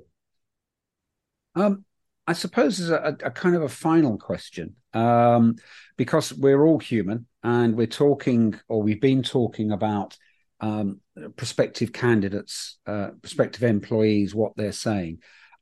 Um, 1.54 1.84
I 2.26 2.32
suppose 2.32 2.80
as 2.80 2.90
a, 2.90 3.16
a, 3.22 3.30
kind 3.30 3.54
of 3.54 3.62
a 3.62 3.68
final 3.68 4.18
question, 4.18 4.74
um, 4.94 5.54
because 5.96 6.34
we're 6.34 6.64
all 6.66 6.80
human 6.80 7.26
and 7.44 7.76
we're 7.76 7.86
talking, 7.86 8.58
or 8.68 8.82
we've 8.82 9.00
been 9.00 9.22
talking 9.22 9.70
about 9.70 10.18
um, 10.60 11.00
prospective 11.36 11.92
candidates, 11.92 12.78
uh, 12.86 13.10
prospective 13.20 13.62
employees, 13.62 14.34
what 14.34 14.52
they're 14.56 14.72
saying. 14.72 15.18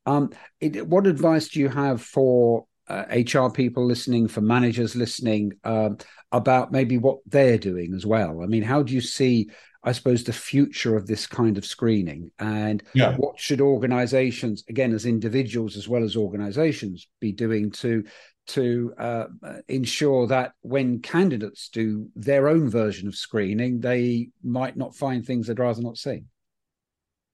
Um, 0.07 0.31
it, 0.61 0.87
what 0.87 1.07
advice 1.07 1.49
do 1.49 1.61
you 1.61 1.69
have 1.69 2.03
for 2.03 2.67
uh, 2.89 3.05
HR 3.11 3.49
people 3.49 3.85
listening, 3.85 4.29
for 4.29 4.41
managers 4.41 4.95
listening, 4.95 5.53
um, 5.65 5.99
about 6.33 6.73
maybe 6.73 6.99
what 6.99 7.19
they're 7.27 7.59
doing 7.59 7.95
as 7.95 8.05
well? 8.05 8.43
I 8.43 8.47
mean, 8.47 8.63
how 8.63 8.83
do 8.83 8.93
you 8.93 9.01
see, 9.01 9.49
I 9.83 9.93
suppose, 9.93 10.25
the 10.25 10.33
future 10.33 10.97
of 10.97 11.07
this 11.07 11.27
kind 11.27 11.57
of 11.57 11.65
screening, 11.65 12.31
and 12.39 12.83
yeah. 12.93 13.17
what 13.17 13.41
should 13.41 13.61
organisations, 13.61 14.65
again, 14.69 14.93
as 14.93 15.07
individuals 15.07 15.77
as 15.77 15.89
well 15.89 16.05
as 16.05 16.17
organisations, 16.17 17.09
be 17.21 17.33
doing 17.33 17.71
to 17.73 18.05
to 18.47 18.93
uh, 18.99 19.27
ensure 19.69 20.27
that 20.27 20.53
when 20.61 21.01
candidates 21.01 21.69
do 21.69 22.09
their 22.15 22.49
own 22.49 22.69
version 22.69 23.09
of 23.09 23.15
screening, 23.15 23.81
they 23.81 24.29
might 24.43 24.77
not 24.77 24.95
find 24.95 25.25
things 25.25 25.47
they'd 25.47 25.59
rather 25.59 25.83
not 25.83 25.97
see. 25.97 26.25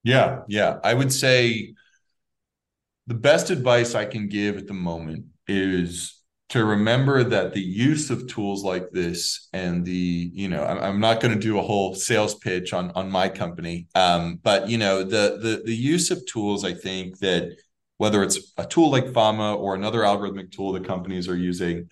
Yeah, 0.03 0.41
yeah. 0.47 0.79
I 0.83 0.93
would 0.93 1.11
say 1.11 1.73
the 3.07 3.13
best 3.13 3.49
advice 3.49 3.93
I 3.93 4.05
can 4.05 4.29
give 4.29 4.57
at 4.57 4.67
the 4.67 4.73
moment 4.73 5.25
is 5.47 6.21
to 6.51 6.65
remember 6.65 7.23
that 7.23 7.53
the 7.53 7.61
use 7.61 8.09
of 8.09 8.27
tools 8.27 8.61
like 8.61 8.91
this 8.91 9.47
and 9.53 9.85
the 9.85 10.31
you 10.33 10.49
know 10.49 10.65
i'm, 10.65 10.99
not 10.99 11.21
going 11.21 11.33
to 11.33 11.39
do 11.39 11.57
a 11.57 11.61
whole 11.61 11.95
sales 11.95 12.35
pitch 12.35 12.73
on 12.73 12.91
on 12.91 13.09
my 13.09 13.29
company 13.29 13.87
um, 13.95 14.37
but 14.43 14.69
you 14.69 14.77
know 14.77 15.01
the 15.01 15.39
the 15.41 15.61
the 15.65 15.75
use 15.75 16.11
of 16.11 16.25
tools 16.25 16.65
i 16.65 16.73
think 16.73 17.17
that 17.19 17.55
whether 18.01 18.23
it's 18.23 18.51
a 18.57 18.65
tool 18.65 18.89
like 18.89 19.13
Fama 19.13 19.53
or 19.53 19.75
another 19.75 19.99
algorithmic 19.99 20.51
tool 20.51 20.71
that 20.71 20.87
companies 20.87 21.27
are 21.27 21.37
using, 21.37 21.87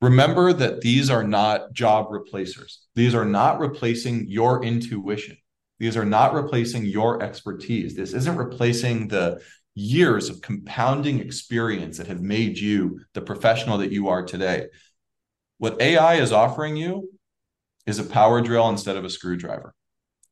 remember 0.00 0.52
that 0.52 0.82
these 0.82 1.10
are 1.10 1.24
not 1.24 1.72
job 1.72 2.12
replacers. 2.12 2.82
These 2.94 3.12
are 3.12 3.24
not 3.24 3.58
replacing 3.58 4.28
your 4.28 4.62
intuition. 4.62 5.36
These 5.80 5.96
are 5.96 6.04
not 6.04 6.32
replacing 6.32 6.84
your 6.84 7.24
expertise. 7.24 7.96
This 7.96 8.12
isn't 8.12 8.36
replacing 8.36 9.08
the 9.08 9.42
years 9.74 10.28
of 10.28 10.42
compounding 10.42 11.18
experience 11.18 11.98
that 11.98 12.06
have 12.06 12.22
made 12.22 12.56
you 12.56 13.00
the 13.12 13.20
professional 13.20 13.78
that 13.78 13.90
you 13.90 14.10
are 14.10 14.24
today. 14.24 14.66
What 15.58 15.82
AI 15.82 16.20
is 16.20 16.30
offering 16.30 16.76
you 16.76 17.10
is 17.84 17.98
a 17.98 18.04
power 18.04 18.42
drill 18.42 18.68
instead 18.68 18.96
of 18.96 19.04
a 19.04 19.10
screwdriver. 19.10 19.74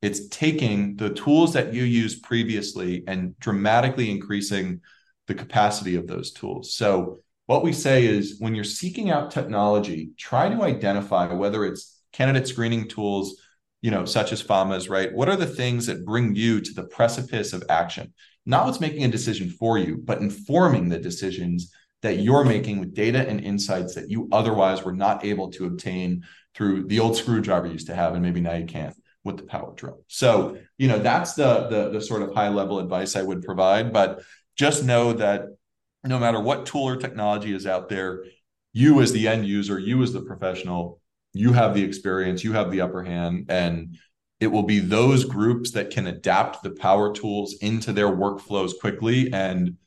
It's 0.03 0.29
taking 0.29 0.95
the 0.95 1.11
tools 1.11 1.55
that 1.55 1.75
you 1.75 1.83
used 1.83 2.23
previously 2.23 3.03
and 3.09 3.37
dramatically 3.41 4.09
increasing 4.09 4.83
the 5.31 5.35
capacity 5.35 5.95
of 5.95 6.09
those 6.09 6.33
tools. 6.33 6.75
So 6.75 7.21
what 7.47 7.63
we 7.63 7.73
say 7.73 8.05
is 8.05 8.41
when 8.41 8.57
you're 8.57 8.65
seeking 8.65 9.11
out 9.11 9.31
technology, 9.31 10.11
try 10.19 10.49
to 10.49 10.65
identify 10.65 11.33
whether 11.33 11.65
it's 11.65 12.01
candidate 12.13 12.49
screening 12.49 12.89
tools, 12.89 13.41
you 13.81 13.93
know, 13.93 14.05
such 14.05 14.33
as 14.33 14.43
FAMAs, 14.43 14.91
right? 14.91 15.13
What 15.15 15.29
are 15.29 15.37
the 15.37 15.47
things 15.47 15.87
that 15.87 16.05
bring 16.05 16.35
you 16.35 16.61
to 16.61 16.75
the 16.75 16.83
precipice 16.83 17.53
of 17.53 17.63
action? 17.69 18.13
Not 18.45 18.67
what's 18.67 18.81
making 18.81 19.05
a 19.05 19.09
decision 19.09 19.51
for 19.51 19.79
you, 19.79 20.01
but 20.03 20.19
informing 20.19 20.89
the 20.89 20.99
decisions 20.99 21.73
that 22.03 22.19
you're 22.19 22.45
making 22.45 22.81
with 22.81 22.93
data 22.93 23.29
and 23.29 23.41
insights 23.41 23.95
that 23.95 24.11
you 24.11 24.29
otherwise 24.33 24.83
were 24.83 24.93
not 24.93 25.25
able 25.25 25.53
to 25.53 25.67
obtain 25.67 26.25
through 26.57 26.89
the 26.89 26.99
old 26.99 27.17
screwdriver 27.17 27.69
you 27.69 27.75
used 27.75 27.87
to 27.87 27.95
have, 27.95 28.15
and 28.15 28.23
maybe 28.23 28.41
now 28.41 28.55
you 28.55 28.67
can't 28.67 28.97
with 29.23 29.37
the 29.37 29.43
power 29.43 29.73
drill. 29.77 30.03
So, 30.09 30.57
you 30.79 30.89
know, 30.89 30.99
that's 30.99 31.35
the 31.35 31.69
the, 31.69 31.91
the 31.91 32.01
sort 32.01 32.23
of 32.23 32.35
high 32.35 32.49
level 32.49 32.79
advice 32.79 33.17
I 33.17 33.23
would 33.23 33.43
provide. 33.43 33.93
But 33.93 34.23
just 34.61 34.85
know 34.85 35.15
that 35.15 35.47
no 36.05 36.19
matter 36.19 36.39
what 36.39 36.67
tool 36.67 36.87
or 36.87 36.97
technology 36.97 37.55
is 37.55 37.67
out 37.67 37.89
there, 37.89 38.27
you 38.75 39.01
as 39.01 39.11
the 39.11 39.27
end 39.27 39.47
user, 39.47 39.79
you 39.79 40.03
as 40.03 40.13
the 40.13 40.21
professional, 40.21 41.01
you 41.33 41.55
have 41.55 41.75
the 41.75 41.83
experience, 41.83 42.45
you 42.45 42.53
have 42.53 42.71
the 42.71 42.83
upper 42.83 43.03
hand, 43.03 43.47
and 43.49 43.97
it 44.39 44.49
will 44.49 44.65
be 44.65 44.79
those 44.79 45.25
groups 45.25 45.71
that 45.71 45.89
can 45.89 46.07
adapt 46.07 46.63
the 46.63 46.73
power 46.73 47.11
tools 47.11 47.55
into 47.63 47.91
their 47.95 48.09
workflows 48.09 48.73
quickly 48.79 49.33
and 49.33 49.79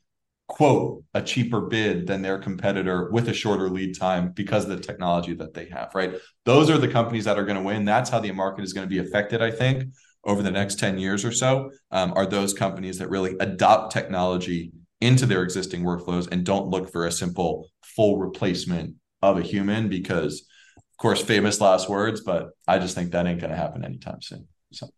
quote 0.48 1.04
a 1.14 1.22
cheaper 1.22 1.60
bid 1.60 2.08
than 2.08 2.20
their 2.20 2.38
competitor 2.38 3.10
with 3.12 3.28
a 3.28 3.32
shorter 3.32 3.70
lead 3.70 3.96
time 3.96 4.32
because 4.32 4.64
of 4.64 4.70
the 4.70 4.80
technology 4.80 5.34
that 5.34 5.54
they 5.54 5.66
have 5.66 5.94
right? 5.94 6.14
Those 6.44 6.68
are 6.68 6.78
the 6.78 6.88
companies 6.88 7.24
that 7.26 7.38
are 7.38 7.44
going 7.44 7.56
to 7.56 7.62
win. 7.62 7.84
That's 7.84 8.10
how 8.10 8.18
the 8.18 8.32
market 8.32 8.64
is 8.64 8.72
going 8.72 8.86
to 8.86 8.90
be 8.90 8.98
affected 8.98 9.40
i 9.40 9.50
think 9.50 9.84
over 10.26 10.42
the 10.42 10.50
next 10.50 10.78
10 10.78 10.98
years 10.98 11.24
or 11.24 11.32
so 11.32 11.70
um, 11.90 12.12
are 12.16 12.26
those 12.26 12.54
companies 12.54 12.98
that 12.98 13.10
really 13.10 13.36
adopt 13.40 13.92
technology 13.92 14.72
into 15.00 15.26
their 15.26 15.42
existing 15.42 15.82
workflows 15.82 16.30
and 16.30 16.44
don't 16.44 16.68
look 16.68 16.90
for 16.90 17.06
a 17.06 17.12
simple 17.12 17.68
full 17.82 18.18
replacement 18.18 18.94
of 19.22 19.38
a 19.38 19.42
human 19.42 19.88
because 19.88 20.46
of 20.76 20.96
course 20.98 21.22
famous 21.22 21.60
last 21.60 21.88
words 21.88 22.20
but 22.20 22.50
i 22.66 22.78
just 22.78 22.94
think 22.94 23.10
that 23.10 23.26
ain't 23.26 23.40
going 23.40 23.50
to 23.50 23.56
happen 23.56 23.84
anytime 23.84 24.20
soon 24.22 24.46
so 24.72 24.88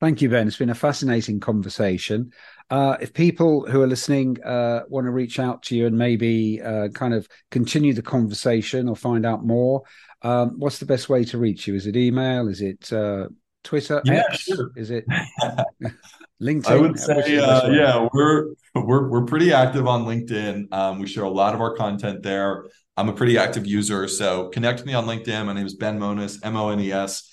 Thank 0.00 0.22
you, 0.22 0.28
Ben. 0.28 0.46
It's 0.46 0.56
been 0.56 0.70
a 0.70 0.76
fascinating 0.76 1.40
conversation. 1.40 2.30
Uh, 2.70 2.96
if 3.00 3.12
people 3.12 3.66
who 3.66 3.82
are 3.82 3.86
listening 3.86 4.40
uh, 4.44 4.84
want 4.88 5.06
to 5.06 5.10
reach 5.10 5.40
out 5.40 5.64
to 5.64 5.76
you 5.76 5.88
and 5.88 5.98
maybe 5.98 6.62
uh, 6.62 6.86
kind 6.90 7.12
of 7.12 7.28
continue 7.50 7.92
the 7.92 8.02
conversation 8.02 8.88
or 8.88 8.94
find 8.94 9.26
out 9.26 9.44
more, 9.44 9.82
um, 10.22 10.54
what's 10.58 10.78
the 10.78 10.86
best 10.86 11.08
way 11.08 11.24
to 11.24 11.38
reach 11.38 11.66
you? 11.66 11.74
Is 11.74 11.88
it 11.88 11.96
email? 11.96 12.46
Is 12.46 12.60
it 12.60 12.92
uh, 12.92 13.26
Twitter? 13.68 14.02
Yeah, 14.04 14.24
X? 14.30 14.40
sure. 14.40 14.70
Is 14.76 14.90
it 14.90 15.04
LinkedIn? 16.42 16.66
I 16.66 16.76
would 16.76 16.98
say, 16.98 17.38
uh, 17.38 17.70
yeah, 17.70 18.08
we're 18.12 18.54
we're 18.74 19.08
we're 19.08 19.24
pretty 19.24 19.52
active 19.52 19.86
on 19.86 20.04
LinkedIn. 20.04 20.72
Um, 20.72 20.98
we 20.98 21.06
share 21.06 21.24
a 21.24 21.30
lot 21.30 21.54
of 21.54 21.60
our 21.60 21.76
content 21.76 22.22
there. 22.22 22.66
I'm 22.96 23.08
a 23.08 23.12
pretty 23.12 23.38
active 23.38 23.66
user, 23.66 24.08
so 24.08 24.48
connect 24.48 24.80
with 24.80 24.86
me 24.86 24.94
on 24.94 25.06
LinkedIn. 25.06 25.46
My 25.46 25.52
name 25.52 25.66
is 25.66 25.74
Ben 25.74 25.98
Mones, 25.98 26.40
M 26.42 26.56
O 26.56 26.70
N 26.70 26.80
E 26.80 26.92
S 26.92 27.30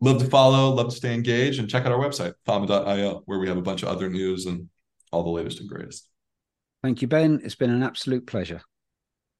love 0.00 0.18
to 0.18 0.26
follow, 0.26 0.70
love 0.70 0.90
to 0.90 0.96
stay 0.96 1.14
engaged, 1.14 1.58
and 1.58 1.68
check 1.68 1.86
out 1.86 1.92
our 1.92 1.98
website, 1.98 2.34
Fama.io, 2.44 3.22
where 3.24 3.38
we 3.38 3.48
have 3.48 3.56
a 3.56 3.62
bunch 3.62 3.82
of 3.82 3.88
other 3.88 4.08
news 4.10 4.46
and 4.46 4.68
all 5.10 5.22
the 5.22 5.30
latest 5.30 5.60
and 5.60 5.68
greatest. 5.68 6.08
Thank 6.82 7.00
you, 7.00 7.08
Ben. 7.08 7.40
It's 7.42 7.54
been 7.54 7.70
an 7.70 7.82
absolute 7.82 8.26
pleasure. 8.26 8.60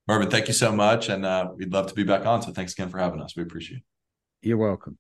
Mervyn, 0.08 0.30
thank 0.30 0.48
you 0.48 0.54
so 0.54 0.72
much. 0.72 1.08
And 1.08 1.24
uh, 1.26 1.50
we'd 1.56 1.72
love 1.72 1.88
to 1.88 1.94
be 1.94 2.04
back 2.04 2.26
on. 2.26 2.42
So 2.42 2.52
thanks 2.52 2.72
again 2.72 2.88
for 2.88 2.98
having 2.98 3.20
us. 3.20 3.36
We 3.36 3.42
appreciate 3.42 3.78
it. 3.78 3.84
You're 4.48 4.56
welcome. 4.56 4.98